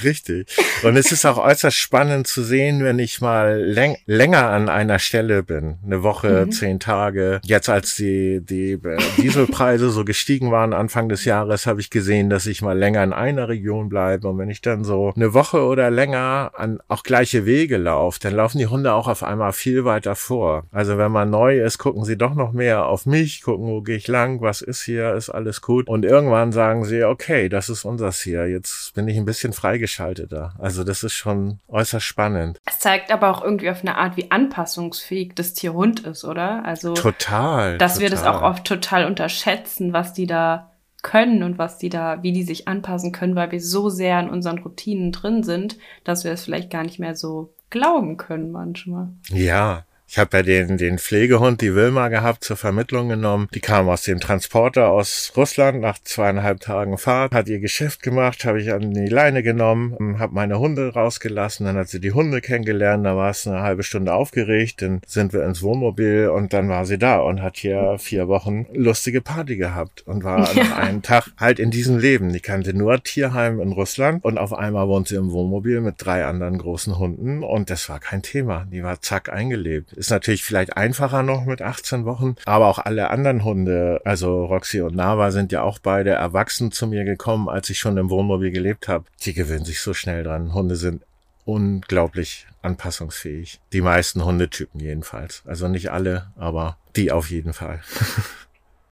[0.04, 0.56] Richtig.
[0.84, 5.00] Und es ist auch äußerst spannend zu sehen, wenn ich mal läng länger an einer
[5.00, 5.78] Stelle bin.
[5.86, 6.52] Eine Woche, mhm.
[6.52, 7.42] zehn Tage.
[7.44, 8.80] Jetzt als die, die
[9.18, 13.14] Dieselpreise so gestiegen waren Anfang des Jahres, habe ich gesehen, dass ich mal länger in
[13.14, 14.28] einer Region bleibe.
[14.28, 18.36] Und wenn ich dann so eine Woche oder länger an auch gleiche Wege laufe, dann
[18.36, 20.66] laufen die Hunde auch auf einmal viel weiter vor.
[20.72, 23.98] Also wenn man neu ist, gucken sie doch noch mehr auf mich, gucken, wo gehe
[23.98, 25.88] ich lang, was ist hier, ist alles gut.
[25.88, 28.48] Und irgendwann sagen sie, okay, das ist unseres hier.
[28.48, 30.54] Jetzt bin ich ein bisschen frei freigeschalteter.
[30.60, 32.60] Also das ist schon äußerst spannend.
[32.66, 36.64] Es zeigt aber auch irgendwie auf eine Art, wie anpassungsfähig das Tier Hund ist, oder?
[36.64, 37.78] Also total.
[37.78, 38.04] Dass total.
[38.04, 42.32] wir das auch oft total unterschätzen, was die da können und was die da, wie
[42.32, 46.32] die sich anpassen können, weil wir so sehr in unseren Routinen drin sind, dass wir
[46.32, 49.10] es vielleicht gar nicht mehr so glauben können manchmal.
[49.30, 53.48] Ja, ich habe ja den, den Pflegehund, die Wilma, gehabt, zur Vermittlung genommen.
[53.56, 58.46] Die kam aus dem Transporter aus Russland nach zweieinhalb Tagen Fahrt, hat ihr Geschäft gemacht,
[58.46, 62.42] habe ich an die Leine genommen, habe meine Hunde rausgelassen, dann hat sie die Hunde
[62.42, 66.70] kennengelernt, da war es eine halbe Stunde aufgeregt, dann sind wir ins Wohnmobil und dann
[66.70, 70.64] war sie da und hat hier vier Wochen lustige Party gehabt und war ja.
[70.64, 72.32] nach einem Tag halt in diesem Leben.
[72.32, 76.24] Die kannte nur Tierheim in Russland und auf einmal wohnt sie im Wohnmobil mit drei
[76.24, 78.68] anderen großen Hunden und das war kein Thema.
[78.72, 83.10] Die war zack eingelebt ist natürlich vielleicht einfacher noch mit 18 Wochen, aber auch alle
[83.10, 87.70] anderen Hunde, also Roxy und Nava sind ja auch beide erwachsen zu mir gekommen, als
[87.70, 89.06] ich schon im Wohnmobil gelebt habe.
[89.22, 90.54] Die gewöhnen sich so schnell dran.
[90.54, 91.04] Hunde sind
[91.46, 93.62] unglaublich anpassungsfähig.
[93.72, 95.42] Die meisten Hundetypen jedenfalls.
[95.46, 97.82] Also nicht alle, aber die auf jeden Fall.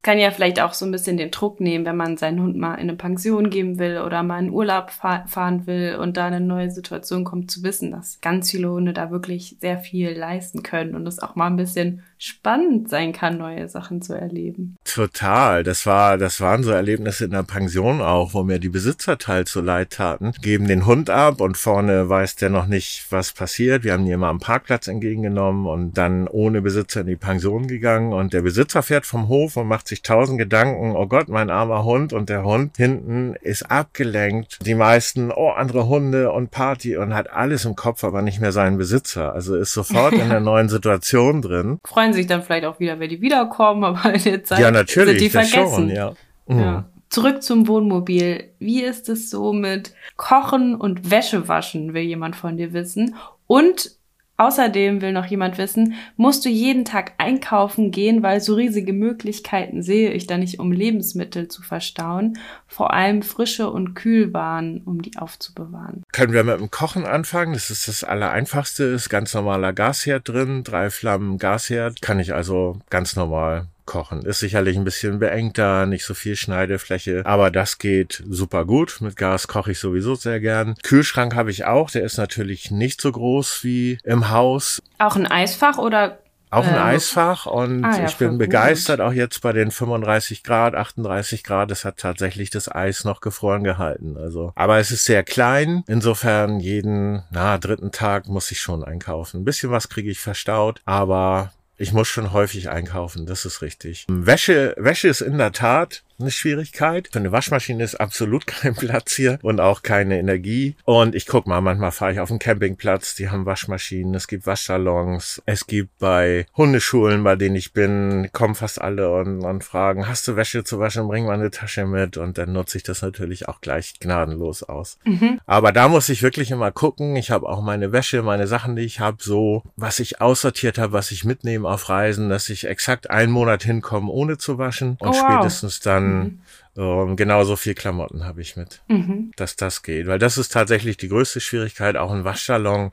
[0.03, 2.75] kann ja vielleicht auch so ein bisschen den Druck nehmen, wenn man seinen Hund mal
[2.75, 6.71] in eine Pension geben will oder mal in Urlaub fahren will und da eine neue
[6.71, 11.07] Situation kommt, zu wissen, dass ganz viele Hunde da wirklich sehr viel leisten können und
[11.07, 14.77] es auch mal ein bisschen spannend sein kann, neue Sachen zu erleben.
[14.85, 15.63] Total.
[15.63, 19.53] Das war, das waren so Erlebnisse in der Pension auch, wo mir die Besitzer teils
[19.53, 20.33] so leid taten.
[20.43, 23.85] Geben den Hund ab und vorne weiß der noch nicht, was passiert.
[23.85, 28.13] Wir haben ihn immer am Parkplatz entgegengenommen und dann ohne Besitzer in die Pension gegangen
[28.13, 30.97] und der Besitzer fährt vom Hof und macht sich tausend Gedanken.
[30.97, 34.59] Oh Gott, mein armer Hund und der Hund hinten ist abgelenkt.
[34.67, 38.53] Die meisten, oh, andere Hunde und Party und hat alles im Kopf, aber nicht mehr
[38.53, 39.33] seinen Besitzer.
[39.33, 41.79] Also ist sofort in der neuen Situation drin.
[41.85, 44.71] Freuen freuen sich dann vielleicht auch wieder, wenn die wiederkommen, aber in der Zeit ja,
[44.71, 45.75] natürlich, sind die vergessen.
[45.75, 46.13] Schon, ja.
[46.47, 46.61] Mhm.
[46.61, 46.85] ja.
[47.11, 48.51] Zurück zum Wohnmobil.
[48.59, 53.15] Wie ist es so mit Kochen und Wäsche waschen, will jemand von dir wissen?
[53.47, 53.98] Und
[54.41, 59.83] Außerdem will noch jemand wissen, musst du jeden Tag einkaufen gehen, weil so riesige Möglichkeiten
[59.83, 65.19] sehe ich da nicht, um Lebensmittel zu verstauen, vor allem frische und Kühlwaren, um die
[65.19, 66.05] aufzubewahren.
[66.13, 67.55] Können wir mit dem Kochen anfangen?
[67.55, 72.79] Das ist das Allereinfachste, ist ganz normaler Gasherd drin, drei Flammen Gasherd, kann ich also
[72.91, 74.23] ganz normal kochen.
[74.23, 79.01] Ist sicherlich ein bisschen beengter, nicht so viel Schneidefläche, aber das geht super gut.
[79.01, 80.77] Mit Gas koche ich sowieso sehr gern.
[80.85, 84.81] Kühlschrank habe ich auch, der ist natürlich nicht so groß wie im Haus.
[84.99, 86.19] Auch ein Eisfach oder
[86.51, 90.43] auch ein äh, Eisfach und ah, ja, ich bin begeistert, auch jetzt bei den 35
[90.43, 94.17] Grad, 38 Grad, es hat tatsächlich das Eis noch gefroren gehalten.
[94.17, 99.41] Also, aber es ist sehr klein, insofern jeden, na, dritten Tag muss ich schon einkaufen.
[99.41, 104.05] Ein bisschen was kriege ich verstaut, aber ich muss schon häufig einkaufen, das ist richtig.
[104.09, 107.09] Wäsche, Wäsche ist in der Tat eine Schwierigkeit.
[107.13, 110.77] Für eine Waschmaschine ist absolut kein Platz hier und auch keine Energie.
[110.85, 114.47] Und ich guck mal, manchmal fahre ich auf einen Campingplatz, die haben Waschmaschinen, es gibt
[114.47, 120.09] Waschsalons, es gibt bei Hundeschulen, bei denen ich bin, kommen fast alle und, und fragen,
[120.09, 123.03] hast du Wäsche zu waschen, bring mal eine Tasche mit und dann nutze ich das
[123.03, 124.99] natürlich auch gleich gnadenlos aus.
[125.05, 125.41] Mhm.
[125.47, 127.17] Aber da muss ich wirklich immer gucken.
[127.17, 130.93] Ich habe auch meine Wäsche, meine Sachen, die ich habe, so, was ich aussortiert habe,
[130.93, 135.09] was ich mitnehme auf Reisen, dass ich exakt einen Monat hinkomme, ohne zu waschen und
[135.09, 135.17] oh, wow.
[135.17, 136.41] spätestens dann mhm.
[136.77, 139.33] ähm, genauso viel Klamotten habe ich mit, mhm.
[139.37, 140.07] dass das geht.
[140.07, 142.91] Weil das ist tatsächlich die größte Schwierigkeit, auch ein Waschsalon.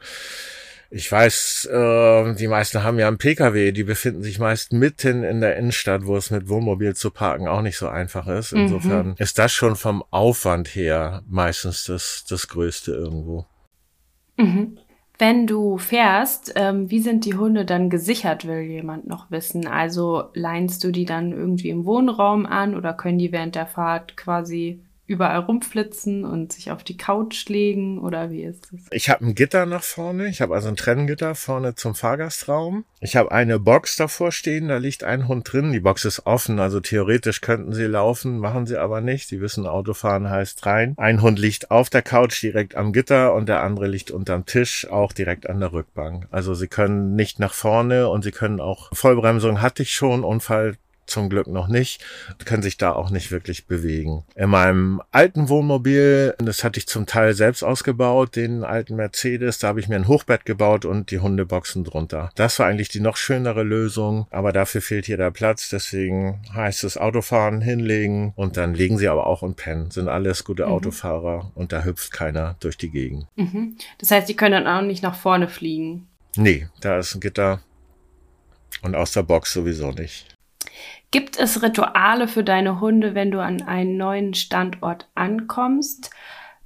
[0.92, 5.42] Ich weiß, äh, die meisten haben ja einen Pkw, die befinden sich meist mitten in
[5.42, 8.54] der Innenstadt, wo es mit Wohnmobil zu parken auch nicht so einfach ist.
[8.54, 8.60] Mhm.
[8.62, 9.16] Insofern mhm.
[9.18, 13.46] ist das schon vom Aufwand her meistens das, das Größte irgendwo.
[14.38, 14.78] Mhm.
[15.18, 19.68] Wenn du fährst, ähm, wie sind die Hunde dann gesichert, will jemand noch wissen.
[19.68, 24.18] Also leinst du die dann irgendwie im Wohnraum an oder können die während der Fahrt
[24.18, 28.82] quasi überall rumflitzen und sich auf die Couch legen oder wie ist es?
[28.92, 30.28] Ich habe ein Gitter nach vorne.
[30.28, 32.86] Ich habe also ein Trenngitter vorne zum Fahrgastraum.
[33.00, 35.72] Ich habe eine Box davor stehen, da liegt ein Hund drin.
[35.72, 39.28] Die Box ist offen, also theoretisch könnten sie laufen, machen sie aber nicht.
[39.28, 40.96] Sie wissen, Autofahren heißt rein.
[40.98, 44.88] Ein Hund liegt auf der Couch direkt am Gitter und der andere liegt unterm Tisch,
[44.90, 46.28] auch direkt an der Rückbank.
[46.32, 50.78] Also sie können nicht nach vorne und sie können auch Vollbremsung hatte ich schon, Unfall
[51.06, 52.04] zum Glück noch nicht,
[52.46, 54.24] können sich da auch nicht wirklich bewegen.
[54.36, 59.70] In meinem alten Wohnmobil, das hatte ich zum Teil selbst ausgebaut, den alten Mercedes, da
[59.70, 62.32] habe ich mir ein Hochbett gebaut und die Hundeboxen drunter.
[62.36, 66.84] Das war eigentlich die noch schönere Lösung, aber dafür fehlt hier der Platz, deswegen heißt
[66.84, 69.92] es Autofahren, hinlegen und dann legen sie aber auch und pennen.
[69.92, 70.72] Sind alles gute mhm.
[70.72, 73.28] Autofahrer und da hüpft keiner durch die Gegend.
[73.36, 73.78] Mhm.
[74.00, 76.08] Das heißt, die können dann auch nicht nach vorne fliegen?
[76.36, 77.62] Nee, da ist ein Gitter
[78.82, 80.35] und aus der Box sowieso nicht.
[81.12, 86.12] Gibt es Rituale für deine Hunde, wenn du an einen neuen Standort ankommst?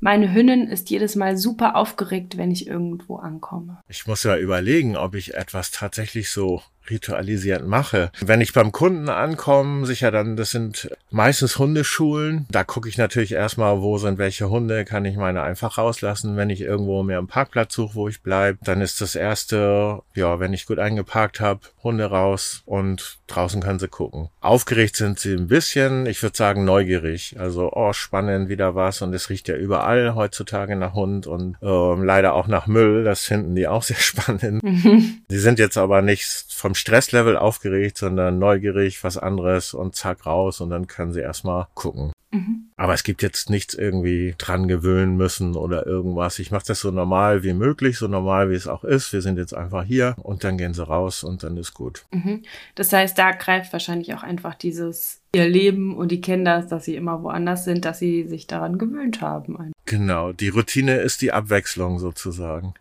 [0.02, 3.82] Meine Hündin ist jedes Mal super aufgeregt, wenn ich irgendwo ankomme.
[3.90, 8.12] Ich muss ja überlegen, ob ich etwas tatsächlich so ritualisiert mache.
[8.20, 12.46] Wenn ich beim Kunden ankomme, sicher dann, das sind meistens Hundeschulen.
[12.52, 16.38] Da gucke ich natürlich erstmal, wo sind welche Hunde, kann ich meine einfach rauslassen.
[16.38, 20.40] Wenn ich irgendwo mir einen Parkplatz suche, wo ich bleibe, dann ist das erste, ja,
[20.40, 24.30] wenn ich gut eingeparkt habe, Hunde raus und draußen können sie gucken.
[24.42, 27.36] Aufgeregt sind sie ein bisschen, ich würde sagen neugierig.
[27.40, 32.04] Also, oh, spannend, wieder was und es riecht ja überall heutzutage nach Hund und äh,
[32.04, 33.04] leider auch nach Müll.
[33.04, 34.62] Das finden die auch sehr spannend.
[35.30, 40.62] Die sind jetzt aber nicht vom Stresslevel aufgeregt, sondern neugierig, was anderes und zack raus
[40.62, 42.14] und dann können sie erstmal gucken.
[42.32, 42.70] Mhm.
[42.78, 46.40] Aber es gibt jetzt nichts irgendwie dran gewöhnen müssen oder irgendwas.
[46.40, 49.12] Ich mache das so normal wie möglich, so normal wie es auch ist.
[49.12, 52.06] Wir sind jetzt einfach hier und dann gehen sie raus und dann ist gut.
[52.12, 52.44] Mhm.
[52.76, 56.86] Das heißt, da greift wahrscheinlich auch einfach dieses ihr Leben und die kennen das, dass
[56.86, 59.74] sie immer woanders sind, dass sie sich daran gewöhnt haben.
[59.86, 62.74] Genau, die Routine ist die Abwechslung sozusagen.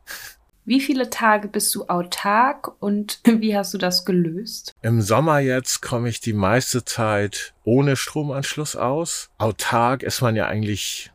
[0.68, 4.74] Wie viele Tage bist du autark und wie hast du das gelöst?
[4.82, 9.30] Im Sommer jetzt komme ich die meiste Zeit ohne Stromanschluss aus.
[9.38, 11.10] Autark ist man ja eigentlich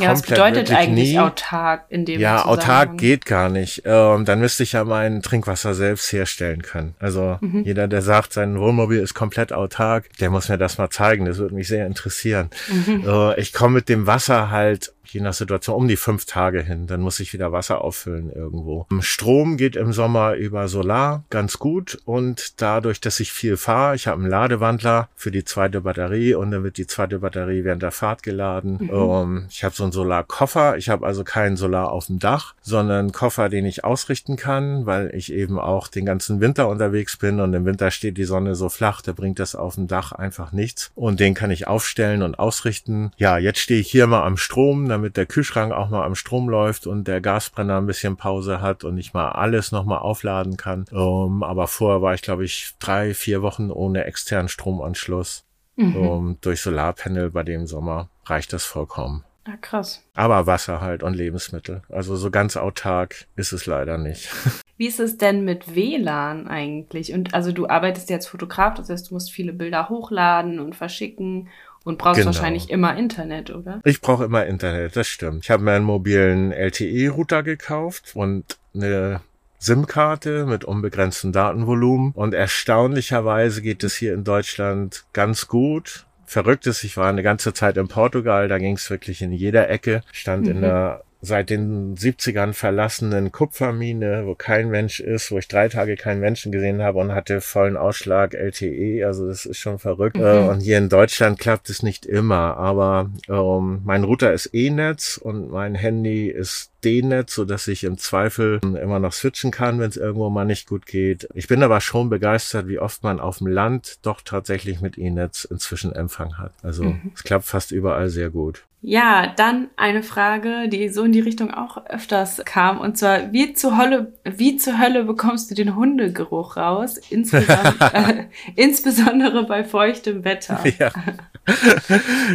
[0.00, 1.18] ja, was bedeutet eigentlich nie.
[1.18, 3.82] autark in dem Ja, autark geht gar nicht.
[3.86, 6.94] Ähm, dann müsste ich ja mein Trinkwasser selbst herstellen können.
[6.98, 7.62] Also mhm.
[7.64, 11.24] jeder, der sagt, sein Wohnmobil ist komplett autark, der muss mir das mal zeigen.
[11.24, 12.50] Das würde mich sehr interessieren.
[12.68, 13.04] Mhm.
[13.06, 16.86] Äh, ich komme mit dem Wasser halt je nach Situation um die fünf Tage hin.
[16.86, 18.86] Dann muss ich wieder Wasser auffüllen irgendwo.
[19.00, 24.06] Strom geht im Sommer über Solar ganz gut und dadurch, dass ich viel fahre, ich
[24.06, 27.92] habe einen Ladewandler für die zweite Batterie und dann wird die zweite Batterie während der
[27.92, 28.78] Fahrt geladen.
[28.80, 28.90] Mhm.
[28.90, 30.76] Um, ähm, ich habe so einen Solarkoffer.
[30.76, 34.86] Ich habe also keinen Solar auf dem Dach, sondern einen Koffer, den ich ausrichten kann,
[34.86, 38.54] weil ich eben auch den ganzen Winter unterwegs bin und im Winter steht die Sonne
[38.54, 40.90] so flach, da bringt das auf dem Dach einfach nichts.
[40.94, 43.12] Und den kann ich aufstellen und ausrichten.
[43.16, 46.48] Ja, jetzt stehe ich hier mal am Strom, damit der Kühlschrank auch mal am Strom
[46.48, 50.86] läuft und der Gasbrenner ein bisschen Pause hat und ich mal alles nochmal aufladen kann.
[50.90, 55.44] Um, ähm, aber vorher war ich, glaube ich, drei, vier Wochen ohne externen Stromanschluss.
[55.76, 55.96] Mhm.
[55.96, 59.24] Um, ähm, durch Solarpanel bei dem Sommer reicht das vollkommen.
[59.46, 60.02] Ja, krass.
[60.14, 61.82] Aber Wasser halt und Lebensmittel.
[61.88, 64.28] Also so ganz autark ist es leider nicht.
[64.78, 67.12] Wie ist es denn mit WLAN eigentlich?
[67.12, 70.74] Und also du arbeitest ja als Fotograf, das heißt, du musst viele Bilder hochladen und
[70.74, 71.48] verschicken
[71.86, 72.26] und brauchst genau.
[72.26, 73.80] wahrscheinlich immer Internet, oder?
[73.84, 75.44] Ich brauche immer Internet, das stimmt.
[75.44, 79.20] Ich habe mir einen mobilen LTE-Router gekauft und eine
[79.60, 82.10] SIM-Karte mit unbegrenztem Datenvolumen.
[82.10, 86.06] Und erstaunlicherweise geht es hier in Deutschland ganz gut.
[86.24, 89.70] Verrückt ist, ich war eine ganze Zeit in Portugal, da ging es wirklich in jeder
[89.70, 90.50] Ecke, stand mhm.
[90.50, 95.96] in der seit den 70ern verlassenen Kupfermine, wo kein Mensch ist, wo ich drei Tage
[95.96, 99.04] keinen Menschen gesehen habe und hatte vollen Ausschlag LTE.
[99.06, 100.16] Also das ist schon verrückt.
[100.16, 100.24] Mhm.
[100.24, 102.56] Äh, und hier in Deutschland klappt es nicht immer.
[102.56, 107.98] Aber ähm, mein Router ist E-Netz und mein Handy ist D-Netz, so dass ich im
[107.98, 111.28] Zweifel immer noch switchen kann, wenn es irgendwo mal nicht gut geht.
[111.34, 115.44] Ich bin aber schon begeistert, wie oft man auf dem Land doch tatsächlich mit E-Netz
[115.44, 116.52] inzwischen Empfang hat.
[116.62, 117.10] Also mhm.
[117.14, 118.64] es klappt fast überall sehr gut.
[118.88, 123.52] Ja, dann eine Frage, die so in die Richtung auch öfters kam, und zwar, wie
[123.52, 128.24] zur Hölle, wie zur Hölle bekommst du den Hundegeruch raus, insbesondere, äh,
[128.54, 130.62] insbesondere bei feuchtem Wetter?
[130.78, 130.92] Ja.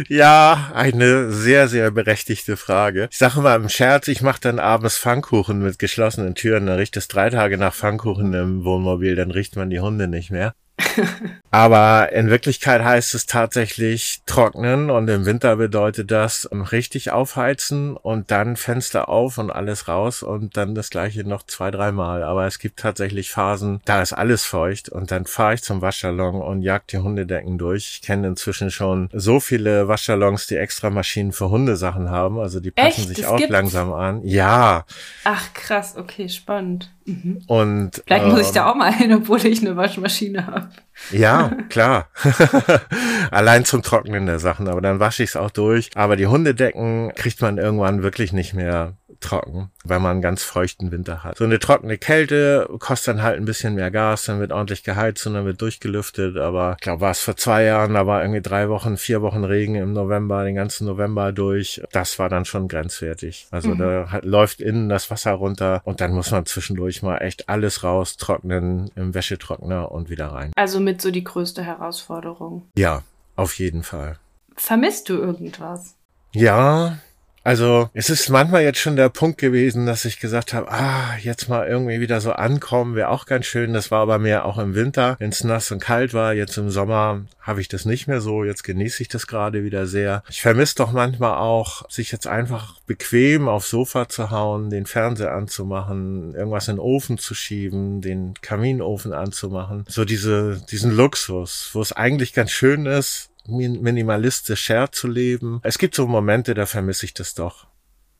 [0.08, 3.08] ja, eine sehr, sehr berechtigte Frage.
[3.10, 6.98] Ich sage mal im Scherz, ich mache dann abends Pfannkuchen mit geschlossenen Türen, dann riecht
[6.98, 10.52] es drei Tage nach Pfannkuchen im Wohnmobil, dann riecht man die Hunde nicht mehr.
[11.50, 18.30] Aber in Wirklichkeit heißt es tatsächlich trocknen und im Winter bedeutet das richtig aufheizen und
[18.30, 22.22] dann Fenster auf und alles raus und dann das gleiche noch zwei, dreimal.
[22.22, 26.40] Aber es gibt tatsächlich Phasen, da ist alles feucht und dann fahre ich zum Waschsalon
[26.40, 27.90] und jag die Hundedecken durch.
[27.94, 32.38] Ich kenne inzwischen schon so viele Waschsalons, die extra Maschinen für Hundesachen haben.
[32.38, 33.08] Also die passen Echt?
[33.08, 33.52] sich das auch gibt's?
[33.52, 34.22] langsam an.
[34.24, 34.86] Ja.
[35.24, 36.90] Ach krass, okay, spannend.
[37.04, 37.42] Mhm.
[37.46, 40.61] Und vielleicht muss ich da ähm, auch mal hin, obwohl ich eine Waschmaschine habe.
[41.10, 42.08] Ja, klar.
[43.30, 45.90] Allein zum Trocknen der Sachen, aber dann wasche ich es auch durch.
[45.94, 50.90] Aber die Hundedecken kriegt man irgendwann wirklich nicht mehr trocken, weil man einen ganz feuchten
[50.90, 51.36] Winter hat.
[51.36, 55.26] So eine trockene Kälte kostet dann halt ein bisschen mehr Gas, dann wird ordentlich geheizt
[55.26, 56.36] und dann wird durchgelüftet.
[56.36, 59.44] Aber ich glaube, war es vor zwei Jahren, da war irgendwie drei Wochen, vier Wochen
[59.44, 61.82] Regen im November, den ganzen November durch.
[61.92, 63.46] Das war dann schon grenzwertig.
[63.50, 63.78] Also mhm.
[63.78, 68.16] da läuft innen das Wasser runter und dann muss man zwischendurch mal echt alles raus,
[68.16, 70.52] trocknen im Wäschetrockner und wieder rein.
[70.56, 72.66] Also mit so die größte Herausforderung.
[72.76, 73.02] Ja,
[73.36, 74.18] auf jeden Fall.
[74.56, 75.96] Vermisst du irgendwas?
[76.32, 76.98] Ja,
[77.44, 81.48] also es ist manchmal jetzt schon der Punkt gewesen, dass ich gesagt habe, ah, jetzt
[81.48, 83.72] mal irgendwie wieder so ankommen, wäre auch ganz schön.
[83.72, 86.34] Das war aber mehr auch im Winter, wenn es nass und kalt war.
[86.34, 88.44] Jetzt im Sommer habe ich das nicht mehr so.
[88.44, 90.22] Jetzt genieße ich das gerade wieder sehr.
[90.30, 95.32] Ich vermisse doch manchmal auch, sich jetzt einfach bequem aufs Sofa zu hauen, den Fernseher
[95.32, 99.84] anzumachen, irgendwas in den Ofen zu schieben, den Kaminofen anzumachen.
[99.88, 105.60] So diese, diesen Luxus, wo es eigentlich ganz schön ist, minimalistisch zu leben.
[105.62, 107.66] Es gibt so Momente, da vermisse ich das doch.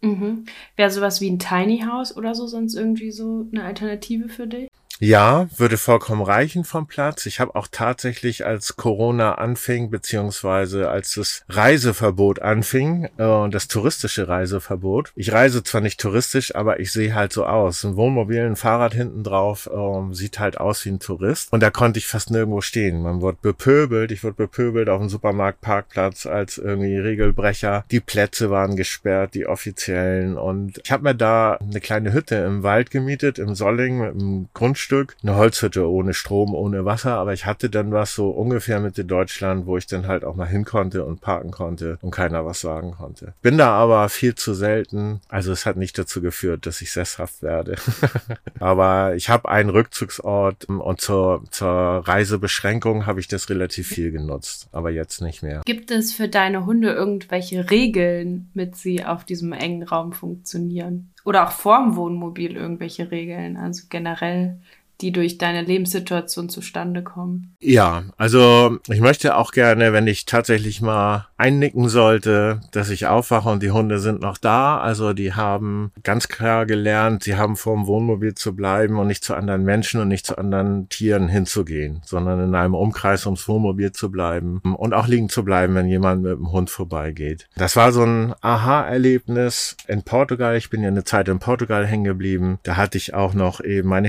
[0.03, 0.47] Mhm.
[0.77, 4.69] Wäre sowas wie ein Tiny House oder so sonst irgendwie so eine Alternative für dich?
[5.01, 7.27] Ja, würde vollkommen reichen vom Platz.
[7.27, 14.29] Ich habe auch tatsächlich, als Corona anfing, beziehungsweise als das Reiseverbot anfing, äh, das touristische
[14.29, 15.13] Reiseverbot.
[15.17, 17.85] Ich reise zwar nicht touristisch, aber ich sehe halt so aus.
[17.85, 21.53] Ein Wohnmobil, ein Fahrrad hinten drauf, äh, sieht halt aus wie ein Tourist.
[21.53, 23.03] Und da konnte ich fast nirgendwo stehen.
[23.03, 24.13] Man wurde bepöbelt.
[24.13, 27.85] Ich wurde bepöbelt auf dem Supermarktparkplatz als irgendwie Regelbrecher.
[27.91, 30.37] Die Plätze waren gesperrt, die offiziellen.
[30.37, 34.49] Und ich habe mir da eine kleine Hütte im Wald gemietet, im Solling, mit einem
[34.55, 35.17] Grundstück Stück.
[35.23, 39.67] Eine Holzhütte ohne Strom, ohne Wasser, aber ich hatte dann was so ungefähr Mitte Deutschland,
[39.67, 42.93] wo ich dann halt auch mal hin konnte und parken konnte und keiner was sagen
[42.93, 43.35] konnte.
[43.41, 45.21] Bin da aber viel zu selten.
[45.29, 47.77] Also es hat nicht dazu geführt, dass ich sesshaft werde.
[48.61, 54.69] aber ich habe einen Rückzugsort und zur, zur Reisebeschränkung habe ich das relativ viel genutzt,
[54.73, 55.63] aber jetzt nicht mehr.
[55.65, 61.12] Gibt es für deine Hunde irgendwelche Regeln, mit sie auf diesem engen Raum funktionieren?
[61.25, 64.61] Oder auch vorm Wohnmobil irgendwelche Regeln, also generell
[65.01, 67.57] die durch deine Lebenssituation zustande kommen.
[67.61, 73.49] Ja, also ich möchte auch gerne, wenn ich tatsächlich mal einnicken sollte, dass ich aufwache
[73.49, 74.79] und die Hunde sind noch da.
[74.79, 79.25] Also die haben ganz klar gelernt, sie haben vor dem Wohnmobil zu bleiben und nicht
[79.25, 83.91] zu anderen Menschen und nicht zu anderen Tieren hinzugehen, sondern in einem Umkreis ums Wohnmobil
[83.91, 87.49] zu bleiben und auch liegen zu bleiben, wenn jemand mit dem Hund vorbeigeht.
[87.57, 90.57] Das war so ein Aha-Erlebnis in Portugal.
[90.57, 92.59] Ich bin ja eine Zeit in Portugal hängen geblieben.
[92.63, 94.09] Da hatte ich auch noch eben meine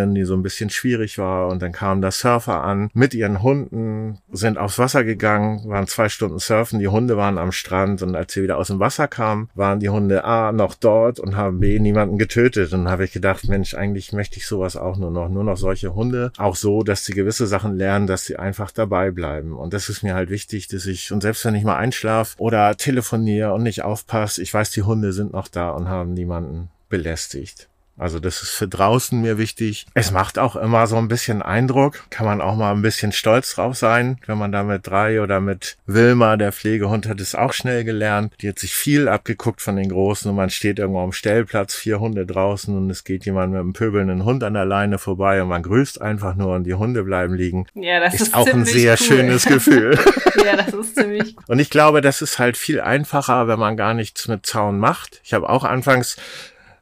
[0.00, 3.42] Herdenschutzhündin, die so ein bisschen schwierig war und dann kamen da Surfer an mit ihren
[3.42, 8.14] Hunden, sind aufs Wasser gegangen, waren zwei Stunden surfen, die Hunde waren am Strand und
[8.14, 11.60] als sie wieder aus dem Wasser kamen, waren die Hunde A noch dort und haben
[11.60, 12.72] B niemanden getötet.
[12.72, 15.94] Und habe ich gedacht, Mensch, eigentlich möchte ich sowas auch nur noch, nur noch solche
[15.94, 16.32] Hunde.
[16.38, 19.56] Auch so, dass sie gewisse Sachen lernen, dass sie einfach dabei bleiben.
[19.56, 22.76] Und das ist mir halt wichtig, dass ich, und selbst wenn ich mal einschlafe oder
[22.76, 27.69] telefoniere und nicht aufpasse, ich weiß, die Hunde sind noch da und haben niemanden belästigt.
[28.00, 29.86] Also das ist für draußen mir wichtig.
[29.92, 32.04] Es macht auch immer so ein bisschen Eindruck.
[32.08, 35.40] Kann man auch mal ein bisschen stolz drauf sein, wenn man da mit drei oder
[35.40, 38.32] mit Wilma, der Pflegehund, hat es auch schnell gelernt.
[38.40, 42.00] Die hat sich viel abgeguckt von den Großen und man steht irgendwo am Stellplatz, vier
[42.00, 45.48] Hunde draußen und es geht jemand mit einem pöbelnden Hund an der Leine vorbei und
[45.48, 47.66] man grüßt einfach nur und die Hunde bleiben liegen.
[47.74, 49.06] Ja, das ist, ist auch ein sehr cool.
[49.06, 49.98] schönes Gefühl.
[50.44, 51.44] ja, das ist ziemlich cool.
[51.48, 55.20] Und ich glaube, das ist halt viel einfacher, wenn man gar nichts mit Zaun macht.
[55.22, 56.16] Ich habe auch anfangs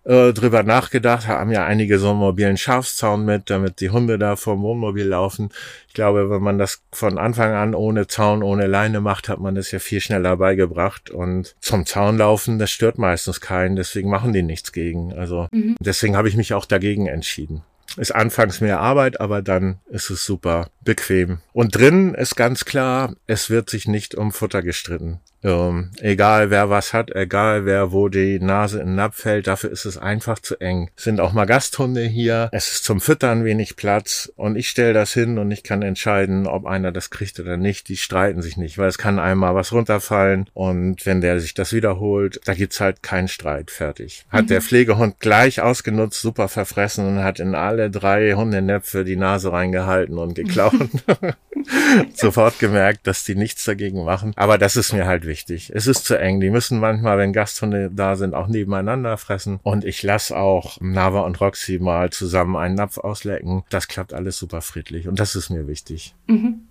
[0.08, 4.36] äh, drüber nachgedacht, haben ja einige so einen mobilen Schafszaun mit, damit die Hunde da
[4.36, 5.50] vom Wohnmobil laufen.
[5.86, 9.54] Ich glaube, wenn man das von Anfang an ohne Zaun, ohne Leine macht, hat man
[9.54, 11.10] das ja viel schneller beigebracht.
[11.10, 15.12] Und zum Zaun laufen, das stört meistens keinen, deswegen machen die nichts gegen.
[15.12, 15.76] Also mhm.
[15.78, 17.62] deswegen habe ich mich auch dagegen entschieden.
[17.96, 21.40] Ist anfangs mehr Arbeit, aber dann ist es super bequem.
[21.52, 25.20] Und drin ist ganz klar, es wird sich nicht um Futter gestritten.
[25.42, 29.70] Ähm, egal wer was hat, egal wer wo die Nase in den Napf fällt, dafür
[29.70, 30.90] ist es einfach zu eng.
[30.96, 32.48] Es sind auch mal Gasthunde hier.
[32.52, 36.46] Es ist zum Füttern wenig Platz und ich stelle das hin und ich kann entscheiden,
[36.46, 37.88] ob einer das kriegt oder nicht.
[37.88, 41.72] Die streiten sich nicht, weil es kann einmal was runterfallen und wenn der sich das
[41.72, 43.70] wiederholt, da gibt's halt keinen Streit.
[43.70, 44.24] Fertig.
[44.30, 44.48] Hat mhm.
[44.48, 50.18] der Pflegehund gleich ausgenutzt, super verfressen und hat in alle drei Hundenäpfe die Nase reingehalten
[50.18, 50.74] und geklaut.
[52.14, 54.32] Sofort gemerkt, dass die nichts dagegen machen.
[54.36, 55.70] Aber das ist mir halt wichtig.
[55.72, 56.40] Es ist zu eng.
[56.40, 59.60] Die müssen manchmal, wenn Gasthunde da sind, auch nebeneinander fressen.
[59.62, 63.62] Und ich lasse auch Nava und Roxy mal zusammen einen Napf auslecken.
[63.70, 65.06] Das klappt alles super friedlich.
[65.06, 66.16] Und das ist mir wichtig.
[66.26, 66.62] Mhm.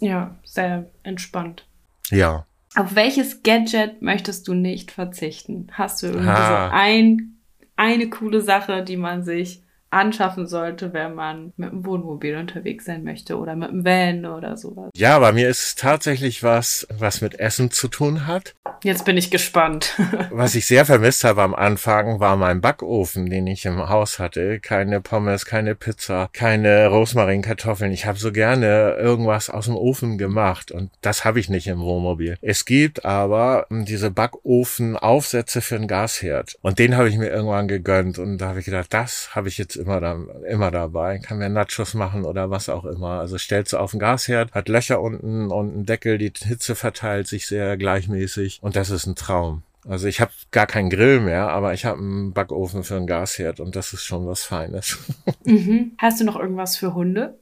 [0.00, 1.66] Ja, sehr entspannt.
[2.10, 2.46] Ja.
[2.74, 5.68] Auf welches Gadget möchtest du nicht verzichten?
[5.72, 6.68] Hast du irgendwie ha.
[6.68, 7.36] so ein,
[7.76, 13.02] eine coole Sache, die man sich anschaffen sollte, wenn man mit dem Wohnmobil unterwegs sein
[13.04, 14.90] möchte oder mit dem Van oder sowas.
[14.94, 18.54] Ja, bei mir ist es tatsächlich was, was mit Essen zu tun hat.
[18.82, 20.00] Jetzt bin ich gespannt.
[20.30, 24.60] was ich sehr vermisst habe am Anfang, war mein Backofen, den ich im Haus hatte.
[24.60, 27.92] Keine Pommes, keine Pizza, keine Rosmarinkartoffeln.
[27.92, 31.80] Ich habe so gerne irgendwas aus dem Ofen gemacht und das habe ich nicht im
[31.80, 32.38] Wohnmobil.
[32.40, 38.18] Es gibt aber diese Backofenaufsätze für einen Gasherd und den habe ich mir irgendwann gegönnt
[38.18, 40.16] und da habe ich gedacht, das habe ich jetzt immer, da,
[40.48, 41.18] immer dabei.
[41.18, 43.20] Kann mir Nachos machen oder was auch immer.
[43.20, 47.26] Also stellt sie auf den Gasherd, hat Löcher unten und einen Deckel, die Hitze verteilt
[47.26, 49.62] sich sehr gleichmäßig und das ist ein Traum.
[49.88, 53.60] Also ich habe gar keinen Grill mehr, aber ich habe einen Backofen für einen Gasherd
[53.60, 54.98] und das ist schon was Feines.
[55.44, 55.92] Mhm.
[55.98, 57.38] Hast du noch irgendwas für Hunde?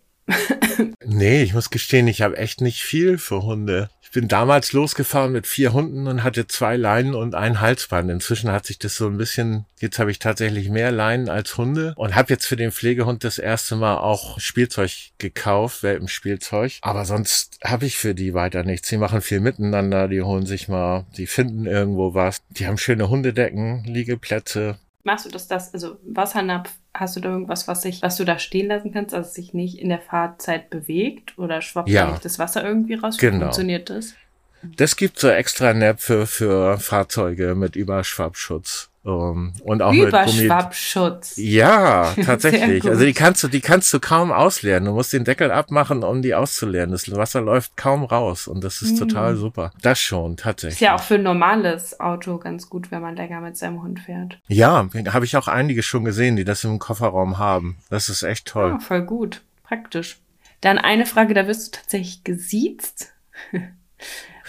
[1.04, 3.90] nee, ich muss gestehen, ich habe echt nicht viel für Hunde.
[4.08, 8.10] Ich bin damals losgefahren mit vier Hunden und hatte zwei Leinen und ein Halsband.
[8.10, 11.92] Inzwischen hat sich das so ein bisschen, jetzt habe ich tatsächlich mehr Leinen als Hunde
[11.94, 16.78] und habe jetzt für den Pflegehund das erste Mal auch Spielzeug gekauft, Welpenspielzeug.
[16.80, 18.88] Aber sonst habe ich für die weiter nichts.
[18.88, 22.38] Sie machen viel miteinander, die holen sich mal, die finden irgendwo was.
[22.48, 26.70] Die haben schöne Hundedecken, Liegeplätze, Machst du das, das, also Wassernapf,
[27.00, 29.54] hast du da irgendwas, was sich, was du da stehen lassen kannst, dass es sich
[29.54, 32.10] nicht in der Fahrzeit bewegt oder schwappt ja.
[32.10, 33.18] nicht das Wasser irgendwie raus?
[33.18, 33.40] Genau.
[33.40, 34.14] funktioniert das?
[34.62, 38.90] Das gibt so extra Näpfe für Fahrzeuge mit Überschwappschutz.
[39.04, 41.34] Um, ähm, und auch Überschwappschutz.
[41.36, 42.84] Ja, tatsächlich.
[42.84, 44.84] Also die kannst du, die kannst du kaum ausleeren.
[44.84, 46.90] Du musst den Deckel abmachen, um die auszuleeren.
[46.90, 48.98] Das Wasser läuft kaum raus und das ist mm.
[48.98, 49.72] total super.
[49.82, 50.74] Das schon, tatsächlich.
[50.74, 54.00] Ist ja auch für ein normales Auto ganz gut, wenn man länger mit seinem Hund
[54.00, 54.40] fährt.
[54.48, 57.78] Ja, habe ich auch einige schon gesehen, die das im Kofferraum haben.
[57.90, 58.74] Das ist echt toll.
[58.76, 59.42] Oh, voll gut.
[59.62, 60.18] Praktisch.
[60.60, 63.12] Dann eine Frage, da wirst du tatsächlich gesiezt.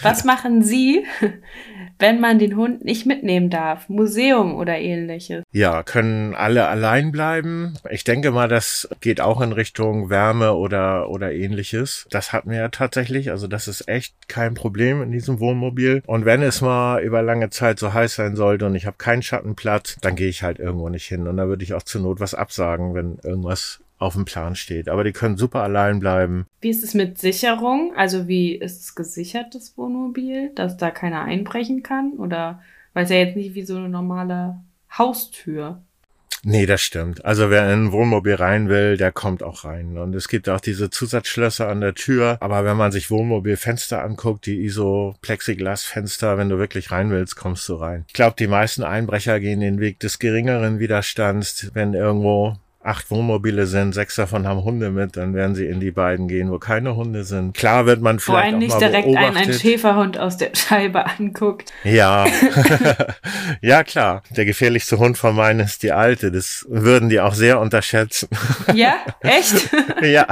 [0.02, 1.04] Was machen Sie,
[1.98, 3.88] wenn man den Hund nicht mitnehmen darf?
[3.88, 5.42] Museum oder ähnliches?
[5.52, 7.74] Ja, können alle allein bleiben.
[7.90, 12.06] Ich denke mal, das geht auch in Richtung Wärme oder, oder ähnliches.
[12.10, 13.30] Das hatten wir ja tatsächlich.
[13.30, 16.02] Also das ist echt kein Problem in diesem Wohnmobil.
[16.06, 19.22] Und wenn es mal über lange Zeit so heiß sein sollte und ich habe keinen
[19.22, 21.26] Schattenplatz, dann gehe ich halt irgendwo nicht hin.
[21.26, 24.88] Und da würde ich auch zur Not was absagen, wenn irgendwas auf dem Plan steht.
[24.88, 26.46] Aber die können super allein bleiben.
[26.60, 27.92] Wie ist es mit Sicherung?
[27.96, 32.14] Also wie ist es gesichert, das Wohnmobil, dass da keiner einbrechen kann?
[32.14, 32.60] Oder
[32.94, 34.56] weil es ja jetzt nicht wie so eine normale
[34.96, 35.82] Haustür.
[36.42, 37.22] Nee, das stimmt.
[37.24, 39.98] Also wer in ein Wohnmobil rein will, der kommt auch rein.
[39.98, 42.38] Und es gibt auch diese Zusatzschlösser an der Tür.
[42.40, 47.74] Aber wenn man sich Wohnmobilfenster anguckt, die ISO-Plexiglas-Fenster, wenn du wirklich rein willst, kommst du
[47.74, 48.04] rein.
[48.08, 53.66] Ich glaube, die meisten Einbrecher gehen den Weg des geringeren Widerstands, wenn irgendwo acht Wohnmobile
[53.66, 56.96] sind, sechs davon haben Hunde mit, dann werden sie in die beiden gehen, wo keine
[56.96, 57.54] Hunde sind.
[57.54, 61.72] Klar wird man vielleicht Wo einen nicht direkt ein, ein Schäferhund aus der Scheibe anguckt.
[61.84, 62.26] Ja,
[63.60, 64.22] ja klar.
[64.30, 66.32] Der gefährlichste Hund von meinen ist die alte.
[66.32, 68.28] Das würden die auch sehr unterschätzen.
[68.74, 69.70] Ja, echt?
[70.02, 70.26] ja.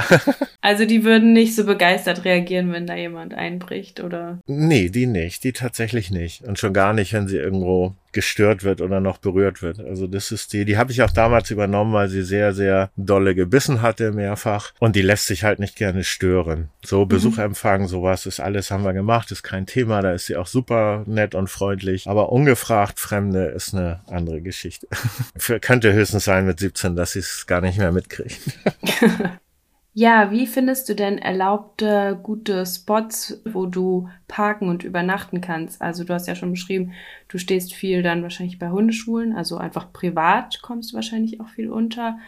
[0.61, 4.39] Also die würden nicht so begeistert reagieren, wenn da jemand einbricht, oder?
[4.47, 5.43] Nee, die nicht.
[5.43, 6.43] Die tatsächlich nicht.
[6.43, 9.79] Und schon gar nicht, wenn sie irgendwo gestört wird oder noch berührt wird.
[9.79, 13.35] Also das ist die, die habe ich auch damals übernommen, weil sie sehr, sehr dolle
[13.35, 14.73] gebissen hatte, mehrfach.
[14.79, 16.69] Und die lässt sich halt nicht gerne stören.
[16.83, 17.09] So mhm.
[17.09, 20.01] Besuchempfang, sowas ist alles, haben wir gemacht, ist kein Thema.
[20.01, 22.07] Da ist sie auch super nett und freundlich.
[22.07, 24.87] Aber ungefragt Fremde ist eine andere Geschichte.
[25.37, 28.39] Für, könnte höchstens sein mit 17, dass sie es gar nicht mehr mitkriegt.
[29.93, 35.81] Ja, wie findest du denn erlaubte gute Spots, wo du parken und übernachten kannst?
[35.81, 36.93] Also du hast ja schon beschrieben,
[37.27, 41.69] du stehst viel dann wahrscheinlich bei Hundeschulen, also einfach privat kommst du wahrscheinlich auch viel
[41.71, 42.19] unter.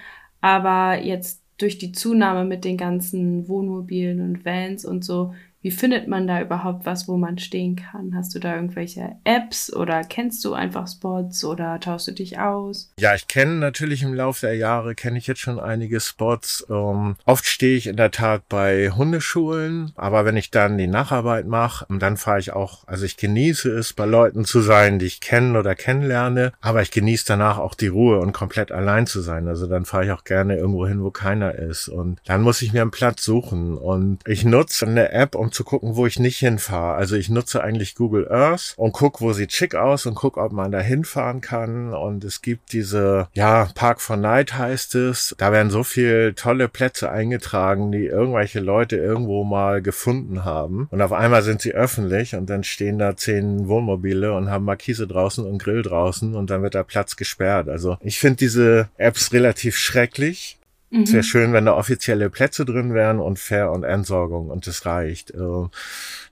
[0.41, 6.07] Aber jetzt durch die Zunahme mit den ganzen Wohnmobilen und Vans und so, wie findet
[6.07, 8.15] man da überhaupt was, wo man stehen kann?
[8.15, 12.91] Hast du da irgendwelche Apps oder kennst du einfach Spots oder tauschst du dich aus?
[12.99, 16.65] Ja, ich kenne natürlich im Laufe der Jahre, kenne ich jetzt schon einige Spots.
[16.69, 21.45] Ähm, oft stehe ich in der Tat bei Hundeschulen, aber wenn ich dann die Nacharbeit
[21.45, 25.21] mache, dann fahre ich auch, also ich genieße es, bei Leuten zu sein, die ich
[25.21, 29.47] kenne oder kennenlerne, aber ich genieße danach auch die Ruhe und komplett allein zu sein.
[29.47, 31.87] Also dann fahre ich auch gerne irgendwo hin, wo keiner ist.
[31.87, 33.77] Und dann muss ich mir einen Platz suchen.
[33.77, 36.95] Und ich nutze eine App, um zu gucken, wo ich nicht hinfahre.
[36.95, 40.51] Also ich nutze eigentlich Google Earth und gucke, wo sieht schick aus und gucke, ob
[40.51, 41.93] man da hinfahren kann.
[41.93, 45.35] Und es gibt diese, ja, Park for Night heißt es.
[45.37, 50.87] Da werden so viele tolle Plätze eingetragen, die irgendwelche Leute irgendwo mal gefunden haben.
[50.91, 55.07] Und auf einmal sind sie öffentlich und dann stehen da zehn Wohnmobile und haben Markise
[55.07, 57.69] draußen und Grill draußen und dann wird der Platz gesperrt.
[57.69, 60.57] Also ich finde diese Apps relativ schrecklich
[60.91, 61.03] Mhm.
[61.03, 64.85] Es wäre schön, wenn da offizielle Plätze drin wären und Fair- und Entsorgung und das
[64.85, 65.31] reicht.
[65.31, 65.67] Äh,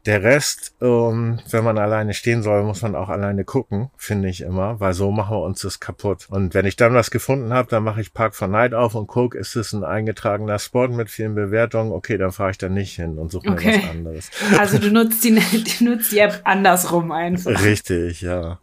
[0.05, 4.41] der Rest, ähm, wenn man alleine stehen soll, muss man auch alleine gucken, finde ich
[4.41, 6.27] immer, weil so machen wir uns das kaputt.
[6.29, 9.07] Und wenn ich dann was gefunden habe, dann mache ich Park for Night auf und
[9.07, 11.91] gucke, ist es ein eingetragener Spot mit vielen Bewertungen?
[11.91, 13.77] Okay, dann fahre ich da nicht hin und suche okay.
[13.77, 14.31] mir was anderes.
[14.57, 15.35] Also du nutzt die,
[15.79, 17.61] du nutzt die App andersrum einfach.
[17.63, 18.59] Richtig, ja.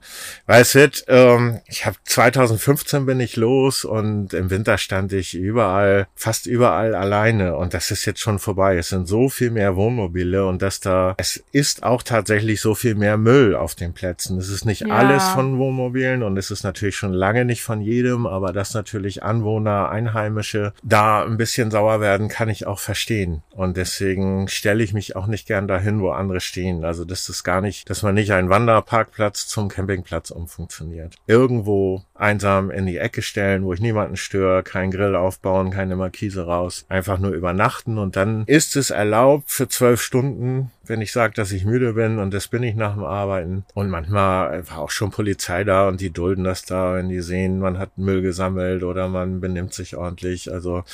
[0.46, 5.34] Weil es wird, ähm, ich habe 2015 bin ich los und im Winter stand ich
[5.34, 8.76] überall, fast überall alleine und das ist jetzt schon vorbei.
[8.76, 12.94] Es sind so viel mehr Wohnmobile und dass da es ist auch tatsächlich so viel
[12.94, 14.38] mehr Müll auf den Plätzen.
[14.38, 14.94] Es ist nicht ja.
[14.94, 19.24] alles von Wohnmobilen und es ist natürlich schon lange nicht von jedem, aber dass natürlich
[19.24, 23.42] Anwohner, Einheimische da ein bisschen sauer werden, kann ich auch verstehen.
[23.50, 26.84] Und deswegen stelle ich mich auch nicht gern dahin, wo andere stehen.
[26.84, 31.16] Also das ist gar nicht, dass man nicht einen Wanderparkplatz zum Campingplatz umfunktioniert.
[31.26, 36.46] Irgendwo einsam in die Ecke stellen, wo ich niemanden störe, kein Grill aufbauen, keine Markise
[36.46, 41.34] raus, einfach nur übernachten und dann ist es erlaubt für zwölf Stunden, wenn ich sage,
[41.34, 43.64] dass ich müde bin und das bin ich nach dem Arbeiten.
[43.74, 47.58] Und manchmal war auch schon Polizei da und die dulden das da, wenn die sehen,
[47.58, 50.52] man hat Müll gesammelt oder man benimmt sich ordentlich.
[50.52, 50.84] Also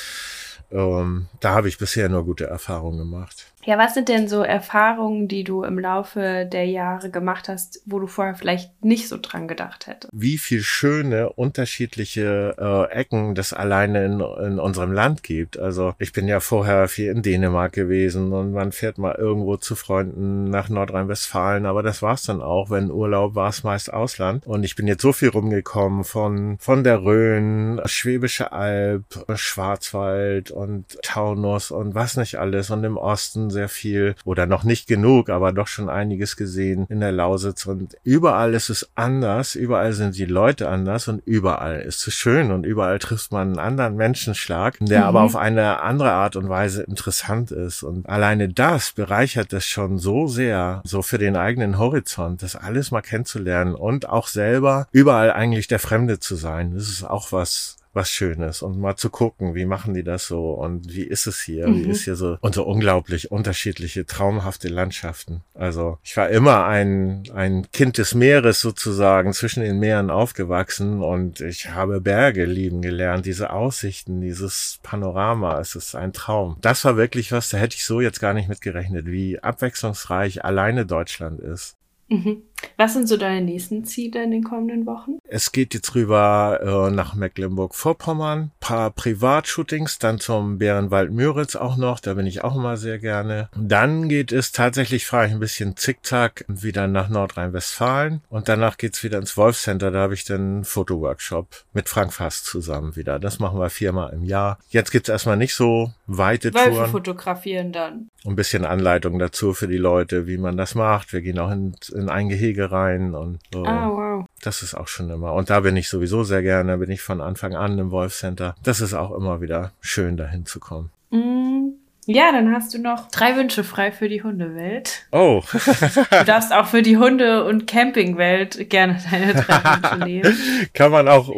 [0.70, 3.51] ähm, da habe ich bisher nur gute Erfahrungen gemacht.
[3.64, 8.00] Ja, was sind denn so Erfahrungen, die du im Laufe der Jahre gemacht hast, wo
[8.00, 10.10] du vorher vielleicht nicht so dran gedacht hättest?
[10.12, 15.58] Wie viel schöne, unterschiedliche äh, Ecken das alleine in, in unserem Land gibt.
[15.58, 19.76] Also ich bin ja vorher viel in Dänemark gewesen und man fährt mal irgendwo zu
[19.76, 22.68] Freunden nach Nordrhein-Westfalen, aber das war's dann auch.
[22.70, 24.44] Wenn Urlaub war es meist Ausland.
[24.44, 29.04] Und ich bin jetzt so viel rumgekommen von, von der Rhön, Schwäbische Alb,
[29.34, 34.88] Schwarzwald und Taunus und was nicht alles und im Osten sehr viel oder noch nicht
[34.88, 39.92] genug, aber doch schon einiges gesehen in der Lausitz und überall ist es anders, überall
[39.92, 43.96] sind die Leute anders und überall ist es schön und überall trifft man einen anderen
[43.96, 45.06] Menschenschlag, der mhm.
[45.06, 49.98] aber auf eine andere Art und Weise interessant ist und alleine das bereichert es schon
[49.98, 55.32] so sehr, so für den eigenen Horizont, das alles mal kennenzulernen und auch selber überall
[55.32, 56.74] eigentlich der Fremde zu sein.
[56.74, 60.52] Das ist auch was, was Schönes und mal zu gucken, wie machen die das so
[60.52, 61.84] und wie ist es hier, mhm.
[61.84, 65.42] wie ist hier so und so unglaublich unterschiedliche, traumhafte Landschaften.
[65.54, 71.40] Also ich war immer ein, ein Kind des Meeres sozusagen, zwischen den Meeren aufgewachsen und
[71.40, 76.56] ich habe Berge lieben gelernt, diese Aussichten, dieses Panorama, es ist ein Traum.
[76.60, 80.86] Das war wirklich was, da hätte ich so jetzt gar nicht mitgerechnet, wie abwechslungsreich alleine
[80.86, 81.76] Deutschland ist.
[82.08, 82.42] Mhm.
[82.76, 85.18] Was sind so deine nächsten Ziele in den kommenden Wochen?
[85.24, 92.00] Es geht jetzt rüber äh, nach Mecklenburg-Vorpommern, paar Privatshootings, dann zum Bärenwald Müritz auch noch,
[92.00, 93.48] da bin ich auch immer sehr gerne.
[93.56, 99.02] Dann geht es tatsächlich, fahre ich ein bisschen zickzack, wieder nach Nordrhein-Westfalen und danach geht's
[99.02, 103.18] wieder ins Wolfcenter, da habe ich dann einen Fotoworkshop mit Frank Fass zusammen wieder.
[103.18, 104.58] Das machen wir viermal im Jahr.
[104.68, 106.90] Jetzt gibt's erstmal nicht so weite Wölfe Touren.
[106.90, 108.10] fotografieren dann.
[108.24, 111.12] Ein bisschen Anleitung dazu für die Leute, wie man das macht.
[111.12, 113.64] Wir gehen auch in, in ein Gehege rein und so.
[113.64, 114.26] Ah, wow.
[114.42, 115.32] Das ist auch schon immer.
[115.34, 118.54] Und da bin ich sowieso sehr gerne, bin ich von Anfang an im Wolf Center.
[118.62, 120.90] Das ist auch immer wieder schön, dahin zu kommen.
[121.10, 121.70] Mm.
[122.06, 125.06] Ja, dann hast du noch drei Wünsche frei für die Hundewelt.
[125.12, 125.42] Oh.
[125.52, 130.36] du darfst auch für die Hunde- und Campingwelt gerne deine drei Wünsche nehmen.
[130.74, 131.32] Kann man auch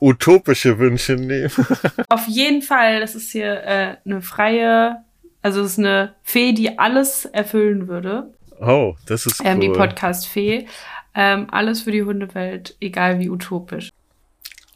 [0.00, 1.50] utopische Wünsche nehmen.
[2.10, 5.02] Auf jeden Fall, das ist hier äh, eine freie
[5.42, 8.32] also es ist eine Fee, die alles erfüllen würde.
[8.60, 9.46] Oh, das ist cool.
[9.46, 10.66] Ähm, die Podcast-Fee.
[11.14, 13.90] Ähm, alles für die Hundewelt, egal wie utopisch.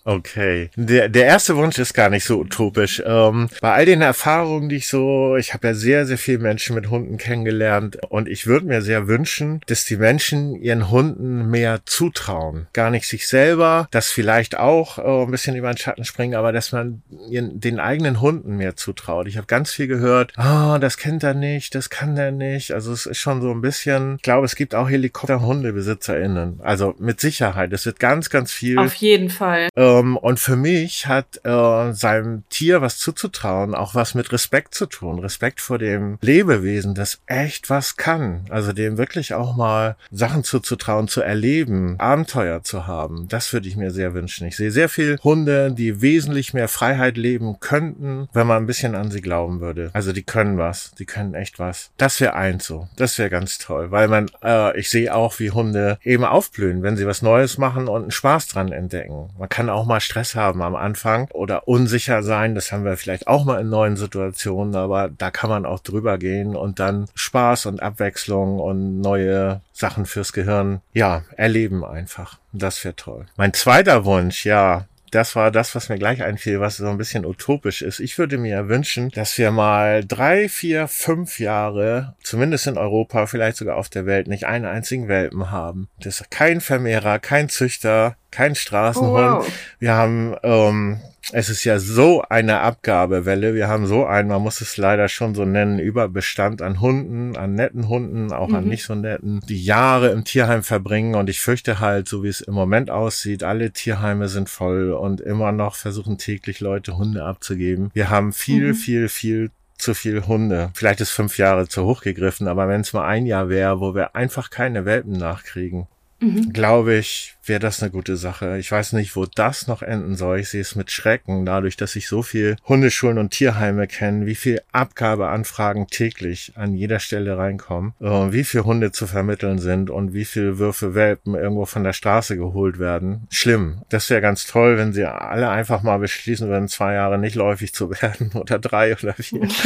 [0.07, 0.71] Okay.
[0.77, 3.03] Der, der erste Wunsch ist gar nicht so utopisch.
[3.05, 6.77] Ähm, bei all den Erfahrungen, die ich so, ich habe ja sehr, sehr viele Menschen
[6.77, 11.81] mit Hunden kennengelernt und ich würde mir sehr wünschen, dass die Menschen ihren Hunden mehr
[11.87, 12.69] zutrauen.
[12.73, 16.53] Gar nicht sich selber, das vielleicht auch äh, ein bisschen über den Schatten springen, aber
[16.53, 19.27] dass man ihren, den eigenen Hunden mehr zutraut.
[19.27, 22.71] Ich habe ganz viel gehört, ah, oh, das kennt er nicht, das kann er nicht.
[22.71, 26.61] Also es ist schon so ein bisschen, ich glaube, es gibt auch Helikopter-HundebesitzerInnen.
[26.63, 27.73] Also mit Sicherheit.
[27.73, 28.79] Es wird ganz, ganz viel.
[28.79, 29.69] Auf jeden Fall.
[29.97, 34.87] Ähm, und für mich hat äh, seinem Tier was zuzutrauen, auch was mit Respekt zu
[34.87, 35.19] tun.
[35.19, 38.45] Respekt vor dem Lebewesen, das echt was kann.
[38.51, 43.29] Also dem wirklich auch mal Sachen zuzutrauen, zu erleben, Abenteuer zu haben.
[43.29, 44.47] Das würde ich mir sehr wünschen.
[44.47, 48.95] Ich sehe sehr viel Hunde, die wesentlich mehr Freiheit leben könnten, wenn man ein bisschen
[48.95, 49.91] an sie glauben würde.
[49.93, 51.91] Also die können was, die können echt was.
[51.97, 52.89] Das wäre eins so.
[52.97, 56.97] Das wäre ganz toll, weil man, äh, ich sehe auch, wie Hunde eben aufblühen, wenn
[56.97, 59.31] sie was Neues machen und einen Spaß dran entdecken.
[59.39, 62.55] Man kann auch mal Stress haben am Anfang oder unsicher sein.
[62.55, 66.19] Das haben wir vielleicht auch mal in neuen Situationen, aber da kann man auch drüber
[66.19, 72.39] gehen und dann Spaß und Abwechslung und neue Sachen fürs Gehirn, ja, erleben einfach.
[72.53, 73.27] Das wäre toll.
[73.37, 77.25] Mein zweiter Wunsch, ja, das war das, was mir gleich einfiel, was so ein bisschen
[77.25, 78.01] utopisch ist.
[78.01, 83.57] Ich würde mir wünschen, dass wir mal drei, vier, fünf Jahre, zumindest in Europa, vielleicht
[83.57, 85.89] sogar auf der Welt, nicht einen einzigen Welpen haben.
[86.01, 89.25] Das ist kein Vermehrer, kein Züchter, kein Straßenhund.
[89.25, 89.53] Oh, wow.
[89.79, 91.01] Wir haben, ähm,
[91.33, 93.55] es ist ja so eine Abgabewelle.
[93.55, 97.55] Wir haben so einen, man muss es leider schon so nennen, Überbestand an Hunden, an
[97.55, 98.55] netten Hunden, auch mhm.
[98.55, 101.15] an nicht so netten, die Jahre im Tierheim verbringen.
[101.15, 105.21] Und ich fürchte halt, so wie es im Moment aussieht, alle Tierheime sind voll und
[105.21, 107.91] immer noch versuchen täglich Leute Hunde abzugeben.
[107.93, 108.75] Wir haben viel, mhm.
[108.75, 110.71] viel, viel zu viel Hunde.
[110.75, 113.95] Vielleicht ist fünf Jahre zu hoch gegriffen, aber wenn es mal ein Jahr wäre, wo
[113.95, 115.87] wir einfach keine Welpen nachkriegen,
[116.21, 116.53] mhm.
[116.53, 118.59] glaube ich, wäre das eine gute Sache.
[118.59, 120.41] Ich weiß nicht, wo das noch enden soll.
[120.41, 124.35] Ich sehe es mit Schrecken, dadurch, dass ich so viel Hundeschulen und Tierheime kenne, wie
[124.35, 130.13] viel Abgabeanfragen täglich an jeder Stelle reinkommen, äh, wie viel Hunde zu vermitteln sind und
[130.13, 133.27] wie viel Würfe Welpen irgendwo von der Straße geholt werden.
[133.31, 133.83] Schlimm.
[133.89, 137.75] Das wäre ganz toll, wenn sie alle einfach mal beschließen würden, zwei Jahre nicht läufig
[137.75, 139.49] zu werden oder drei oder vier.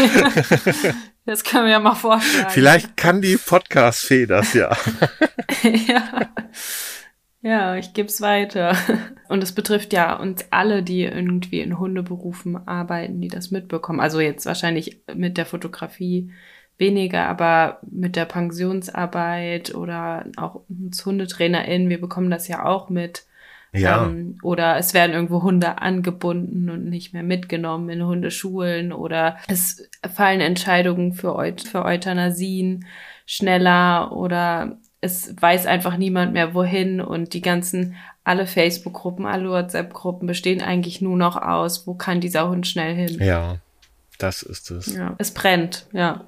[1.27, 2.47] Das können wir ja mal vorstellen.
[2.49, 4.77] Vielleicht kann die Podcast-Fee das ja.
[5.63, 6.29] ja.
[7.43, 8.77] Ja, ich gebe es weiter.
[9.29, 14.01] Und es betrifft ja uns alle, die irgendwie in Hundeberufen arbeiten, die das mitbekommen.
[14.01, 16.31] Also jetzt wahrscheinlich mit der Fotografie
[16.77, 23.25] weniger, aber mit der Pensionsarbeit oder auch uns HundetrainerInnen, wir bekommen das ja auch mit.
[23.73, 24.05] Ja.
[24.05, 29.89] Ähm, oder es werden irgendwo Hunde angebunden und nicht mehr mitgenommen in Hundeschulen oder es
[30.13, 32.85] fallen Entscheidungen für, Eut für Euthanasien
[33.27, 40.27] schneller oder es weiß einfach niemand mehr wohin und die ganzen, alle Facebook-Gruppen, alle WhatsApp-Gruppen
[40.27, 43.19] bestehen eigentlich nur noch aus, wo kann dieser Hund schnell hin?
[43.19, 43.57] Ja,
[44.19, 44.95] das ist es.
[44.95, 46.25] Ja, es brennt, ja.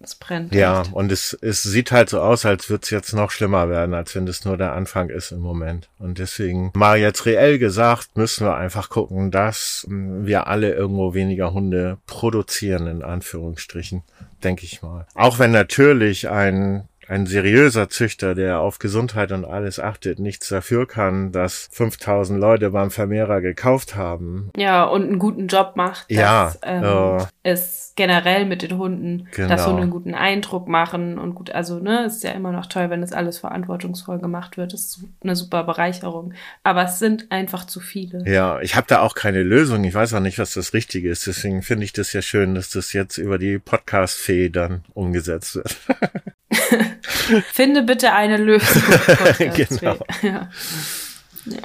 [0.00, 0.54] Es brennt.
[0.54, 0.92] Ja, echt.
[0.92, 4.14] und es, es sieht halt so aus, als würde es jetzt noch schlimmer werden, als
[4.14, 5.88] wenn das nur der Anfang ist im Moment.
[5.98, 11.52] Und deswegen, mal jetzt reell gesagt, müssen wir einfach gucken, dass wir alle irgendwo weniger
[11.52, 14.02] Hunde produzieren, in Anführungsstrichen,
[14.44, 15.06] denke ich mal.
[15.14, 20.86] Auch wenn natürlich ein ein seriöser Züchter, der auf Gesundheit und alles achtet, nichts dafür
[20.86, 24.50] kann, dass 5000 Leute beim Vermehrer gekauft haben.
[24.56, 26.10] Ja, und einen guten Job macht.
[26.10, 26.54] Ja.
[26.62, 29.48] ähm, äh, es generell mit den Hunden, genau.
[29.48, 32.90] dass Hunde einen guten Eindruck machen und gut, also, ne, ist ja immer noch toll,
[32.90, 34.72] wenn das alles verantwortungsvoll gemacht wird.
[34.72, 36.34] Das ist eine super Bereicherung.
[36.62, 38.22] Aber es sind einfach zu viele.
[38.30, 39.82] Ja, ich habe da auch keine Lösung.
[39.84, 41.26] Ich weiß auch nicht, was das Richtige ist.
[41.26, 45.76] Deswegen finde ich das ja schön, dass das jetzt über die Podcast-Fee dann umgesetzt wird.
[47.52, 48.82] Finde bitte eine Lösung.
[49.38, 49.96] genau.
[50.22, 50.48] Ja.
[51.48, 51.60] Ja.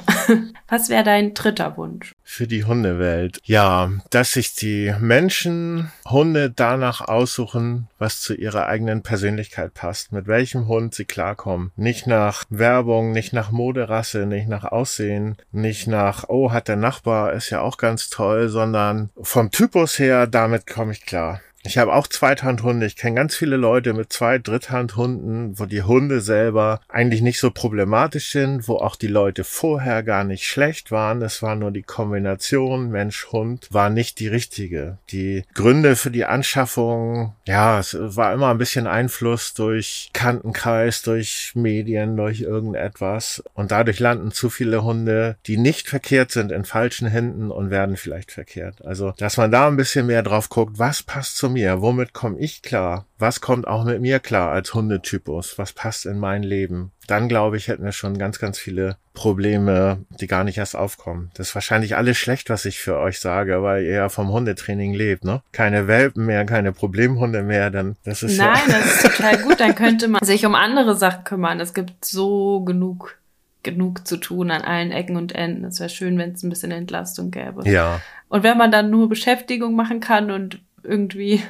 [0.68, 2.12] Was wäre dein dritter Wunsch?
[2.22, 3.38] Für die Hundewelt.
[3.44, 10.26] Ja, dass sich die Menschen Hunde danach aussuchen, was zu ihrer eigenen Persönlichkeit passt, mit
[10.26, 11.72] welchem Hund sie klarkommen.
[11.76, 17.32] Nicht nach Werbung, nicht nach Moderasse, nicht nach Aussehen, nicht nach, oh, hat der Nachbar,
[17.34, 21.40] ist ja auch ganz toll, sondern vom Typus her, damit komme ich klar.
[21.66, 22.84] Ich habe auch Zweithandhunde.
[22.84, 27.50] Ich kenne ganz viele Leute mit Zweit-, Dritthandhunden, wo die Hunde selber eigentlich nicht so
[27.50, 31.22] problematisch sind, wo auch die Leute vorher gar nicht schlecht waren.
[31.22, 34.98] Es war nur die Kombination Mensch-Hund war nicht die richtige.
[35.10, 41.52] Die Gründe für die Anschaffung, ja, es war immer ein bisschen Einfluss durch Kantenkreis, durch
[41.54, 43.42] Medien, durch irgendetwas.
[43.54, 47.96] Und dadurch landen zu viele Hunde, die nicht verkehrt sind, in falschen Händen und werden
[47.96, 48.84] vielleicht verkehrt.
[48.84, 51.80] Also, dass man da ein bisschen mehr drauf guckt, was passt zum mir?
[51.80, 53.06] Womit komme ich klar?
[53.18, 55.56] Was kommt auch mit mir klar als Hundetypus?
[55.58, 56.92] Was passt in mein Leben?
[57.06, 61.30] Dann glaube ich, hätten wir schon ganz, ganz viele Probleme, die gar nicht erst aufkommen.
[61.34, 64.92] Das ist wahrscheinlich alles schlecht, was ich für euch sage, weil ihr ja vom Hundetraining
[64.92, 65.42] lebt, ne?
[65.52, 69.60] Keine Welpen mehr, keine Problemhunde mehr, dann das ist Nein, ja das ist total gut.
[69.60, 71.60] Dann könnte man sich um andere Sachen kümmern.
[71.60, 73.18] Es gibt so genug
[73.64, 75.64] genug zu tun an allen Ecken und Enden.
[75.64, 77.68] Es wäre schön, wenn es ein bisschen Entlastung gäbe.
[77.68, 78.00] ja.
[78.28, 81.42] Und wenn man dann nur Beschäftigung machen kann und irgendwie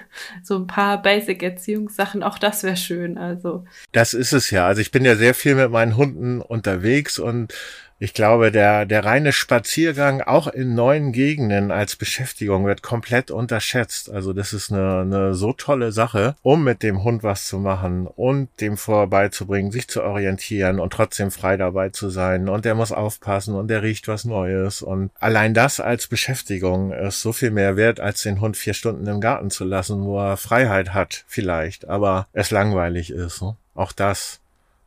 [0.43, 3.19] so ein paar Basic-Erziehungssachen, auch das wäre schön.
[3.19, 4.67] Also Das ist es ja.
[4.67, 7.53] Also ich bin ja sehr viel mit meinen Hunden unterwegs und
[7.99, 14.11] ich glaube, der, der reine Spaziergang auch in neuen Gegenden als Beschäftigung wird komplett unterschätzt.
[14.11, 18.07] Also das ist eine, eine so tolle Sache, um mit dem Hund was zu machen
[18.07, 22.49] und dem vorbeizubringen, sich zu orientieren und trotzdem frei dabei zu sein.
[22.49, 24.83] Und der muss aufpassen und der riecht was Neues.
[24.83, 29.07] Und allein das als Beschäftigung ist so viel mehr wert, als den Hund vier Stunden
[29.07, 33.41] im Garten zu lassen, wo er Freiheit hat, vielleicht, aber es langweilig ist.
[33.41, 33.57] Ne?
[33.75, 34.41] Auch das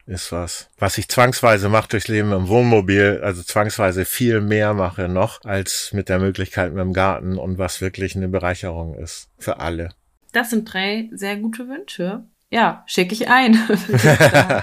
[0.07, 5.07] ist was, was ich zwangsweise mache durchs Leben im Wohnmobil, also zwangsweise viel mehr mache
[5.09, 9.59] noch, als mit der Möglichkeit mit dem Garten und was wirklich eine Bereicherung ist für
[9.59, 9.89] alle.
[10.31, 12.23] das sind drei sehr gute Wünsche.
[12.49, 13.59] Ja, schicke ich ein.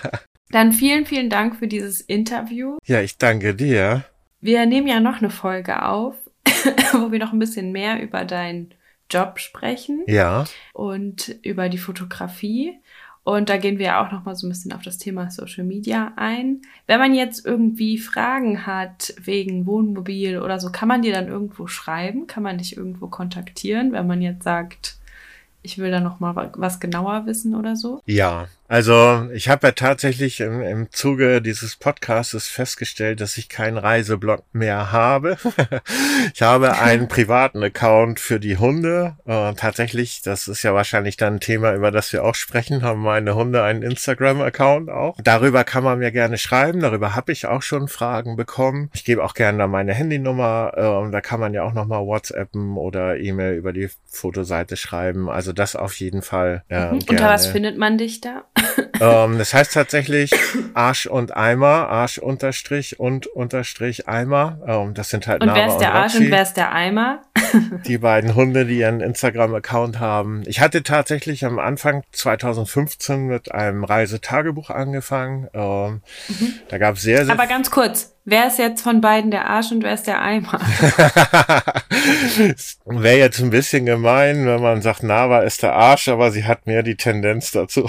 [0.51, 2.79] dann vielen, vielen Dank für dieses Interview.
[2.87, 4.05] Ja, ich danke dir.
[4.41, 6.15] Wir nehmen ja noch eine Folge auf,
[6.93, 8.73] wo wir noch ein bisschen mehr über deinen
[9.11, 12.79] Job sprechen Ja, und über die Fotografie.
[13.25, 15.65] Und da gehen wir ja auch noch mal so ein bisschen auf das Thema Social
[15.65, 16.61] Media ein.
[16.87, 21.67] Wenn man jetzt irgendwie Fragen hat wegen Wohnmobil oder so, kann man dir dann irgendwo
[21.67, 22.27] schreiben?
[22.27, 24.97] Kann man dich irgendwo kontaktieren, wenn man jetzt sagt,
[25.63, 28.03] ich will da noch mal wa- was genauer wissen oder so?
[28.07, 28.47] ja.
[28.69, 34.45] Also ich habe ja tatsächlich im, im Zuge dieses Podcasts festgestellt, dass ich keinen Reiseblog
[34.53, 35.37] mehr habe.
[36.35, 39.17] ich habe einen privaten Account für die Hunde.
[39.27, 43.03] Äh, tatsächlich, das ist ja wahrscheinlich dann ein Thema, über das wir auch sprechen, haben
[43.03, 45.19] meine Hunde einen Instagram-Account auch.
[45.23, 46.81] Darüber kann man mir gerne schreiben.
[46.81, 48.91] Darüber habe ich auch schon Fragen bekommen.
[48.95, 50.73] Ich gebe auch gerne da meine Handynummer.
[50.77, 55.29] Äh, da kann man ja auch nochmal WhatsAppen oder E-Mail über die Fotoseite schreiben.
[55.29, 56.63] Also das auf jeden Fall.
[56.69, 57.01] Äh, Mhm.
[57.09, 58.45] Unter was findet man dich da?
[59.01, 60.33] Ähm, das heißt tatsächlich
[60.75, 64.59] Arsch und Eimer, Arsch unterstrich und unterstrich Eimer.
[64.67, 67.23] Ähm, das sind halt Und Name wer ist der Arsch und wer ist der Eimer?
[67.87, 70.43] die beiden Hunde, die ihren Instagram-Account haben.
[70.47, 75.49] Ich hatte tatsächlich am Anfang 2015 mit einem Reisetagebuch angefangen.
[75.53, 76.03] Ähm,
[76.69, 79.71] Da gab es sehr, sehr Aber ganz kurz, wer ist jetzt von beiden der Arsch
[79.73, 80.61] und wer ist der Eimer?
[82.87, 86.67] Wäre jetzt ein bisschen gemein, wenn man sagt, Nava ist der Arsch, aber sie hat
[86.67, 87.89] mehr die Tendenz dazu.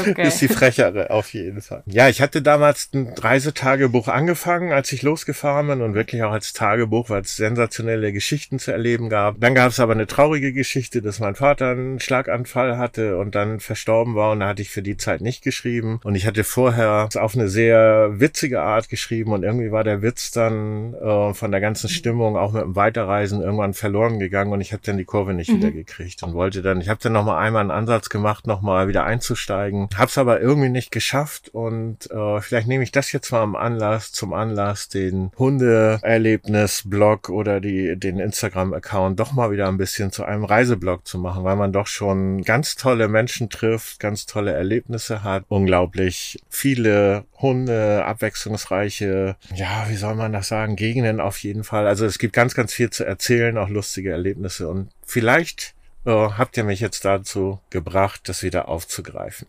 [0.00, 0.26] Okay.
[0.26, 1.82] Ist die frechere, auf jeden Fall.
[1.86, 6.52] Ja, ich hatte damals ein Reisetagebuch angefangen, als ich losgefahren bin und wirklich auch als
[6.52, 9.40] Tagebuch, weil es sensationelle Geschichten zu erleben gab.
[9.40, 13.60] Dann gab es aber eine traurige Geschichte, dass mein Vater einen Schlaganfall hatte und dann
[13.60, 16.00] verstorben war und da hatte ich für die Zeit nicht geschrieben.
[16.04, 20.30] Und ich hatte vorher auf eine sehr witzige Art geschrieben und irgendwie war der Witz
[20.30, 24.72] dann äh, von der ganzen Stimmung auch mit dem Weiterreisen irgendwann verloren gegangen und ich
[24.72, 27.62] habe dann die Kurve nicht wieder gekriegt und wollte dann, ich habe dann nochmal einmal
[27.62, 29.59] einen Ansatz gemacht, nochmal wieder einzusteigen.
[29.96, 34.12] Hab's aber irgendwie nicht geschafft und äh, vielleicht nehme ich das jetzt mal am Anlass,
[34.12, 40.44] zum Anlass, den Hundeerlebnis-Blog oder die, den Instagram-Account doch mal wieder ein bisschen zu einem
[40.44, 45.44] Reiseblog zu machen, weil man doch schon ganz tolle Menschen trifft, ganz tolle Erlebnisse hat,
[45.48, 51.86] unglaublich viele Hunde, abwechslungsreiche, ja, wie soll man das sagen, Gegenden auf jeden Fall.
[51.86, 55.74] Also es gibt ganz, ganz viel zu erzählen, auch lustige Erlebnisse und vielleicht
[56.04, 59.46] äh, habt ihr mich jetzt dazu gebracht, das wieder aufzugreifen.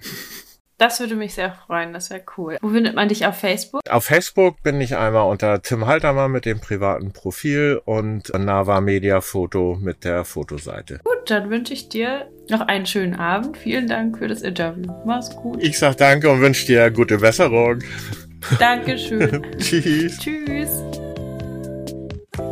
[0.81, 2.57] Das würde mich sehr freuen, das wäre cool.
[2.59, 3.81] Wo findet man dich auf Facebook?
[3.87, 9.21] Auf Facebook bin ich einmal unter Tim Haltermann mit dem privaten Profil und Nava Media
[9.21, 10.99] Foto mit der Fotoseite.
[11.03, 13.57] Gut, dann wünsche ich dir noch einen schönen Abend.
[13.57, 14.91] Vielen Dank für das Interview.
[15.05, 15.61] Mach's gut.
[15.61, 17.83] Ich sag danke und wünsche dir gute Besserung.
[18.57, 19.45] Dankeschön.
[19.59, 20.17] Tschüss.
[20.17, 20.71] Tschüss.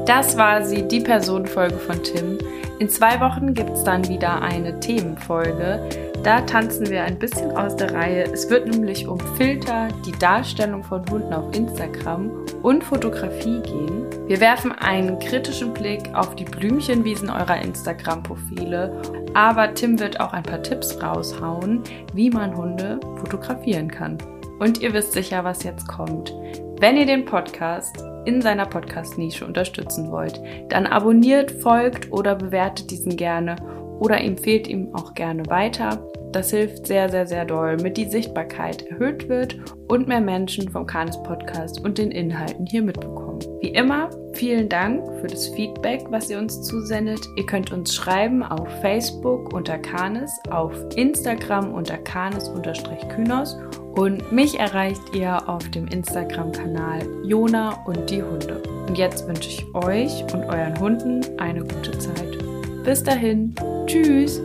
[0.10, 2.40] Das war sie, die Personenfolge von Tim.
[2.80, 5.88] In zwei Wochen gibt es dann wieder eine Themenfolge.
[6.24, 8.24] Da tanzen wir ein bisschen aus der Reihe.
[8.24, 12.32] Es wird nämlich um Filter, die Darstellung von Hunden auf Instagram
[12.64, 14.08] und Fotografie gehen.
[14.26, 19.00] Wir werfen einen kritischen Blick auf die Blümchenwiesen eurer Instagram-Profile.
[19.36, 21.84] Aber Tim wird auch ein paar Tipps raushauen,
[22.16, 24.18] wie man Hunde fotografieren kann.
[24.58, 26.34] Und ihr wisst sicher, was jetzt kommt.
[26.80, 33.18] Wenn ihr den Podcast in seiner Podcast-Nische unterstützen wollt, dann abonniert, folgt oder bewertet diesen
[33.18, 33.58] gerne
[34.00, 36.02] oder empfehlt ihm auch gerne weiter.
[36.32, 39.58] Das hilft sehr, sehr, sehr doll, mit die Sichtbarkeit erhöht wird
[39.88, 43.40] und mehr Menschen vom Canis Podcast und den Inhalten hier mitbekommen.
[43.62, 47.22] Wie immer, vielen Dank für das Feedback, was ihr uns zusendet.
[47.36, 53.58] Ihr könnt uns schreiben auf Facebook unter Canis, auf Instagram unter Canis-Kynos
[53.96, 58.62] und mich erreicht ihr auf dem Instagram-Kanal Jona und die Hunde.
[58.88, 62.38] Und jetzt wünsche ich euch und euren Hunden eine gute Zeit.
[62.84, 63.54] Bis dahin,
[63.88, 64.42] tschüss!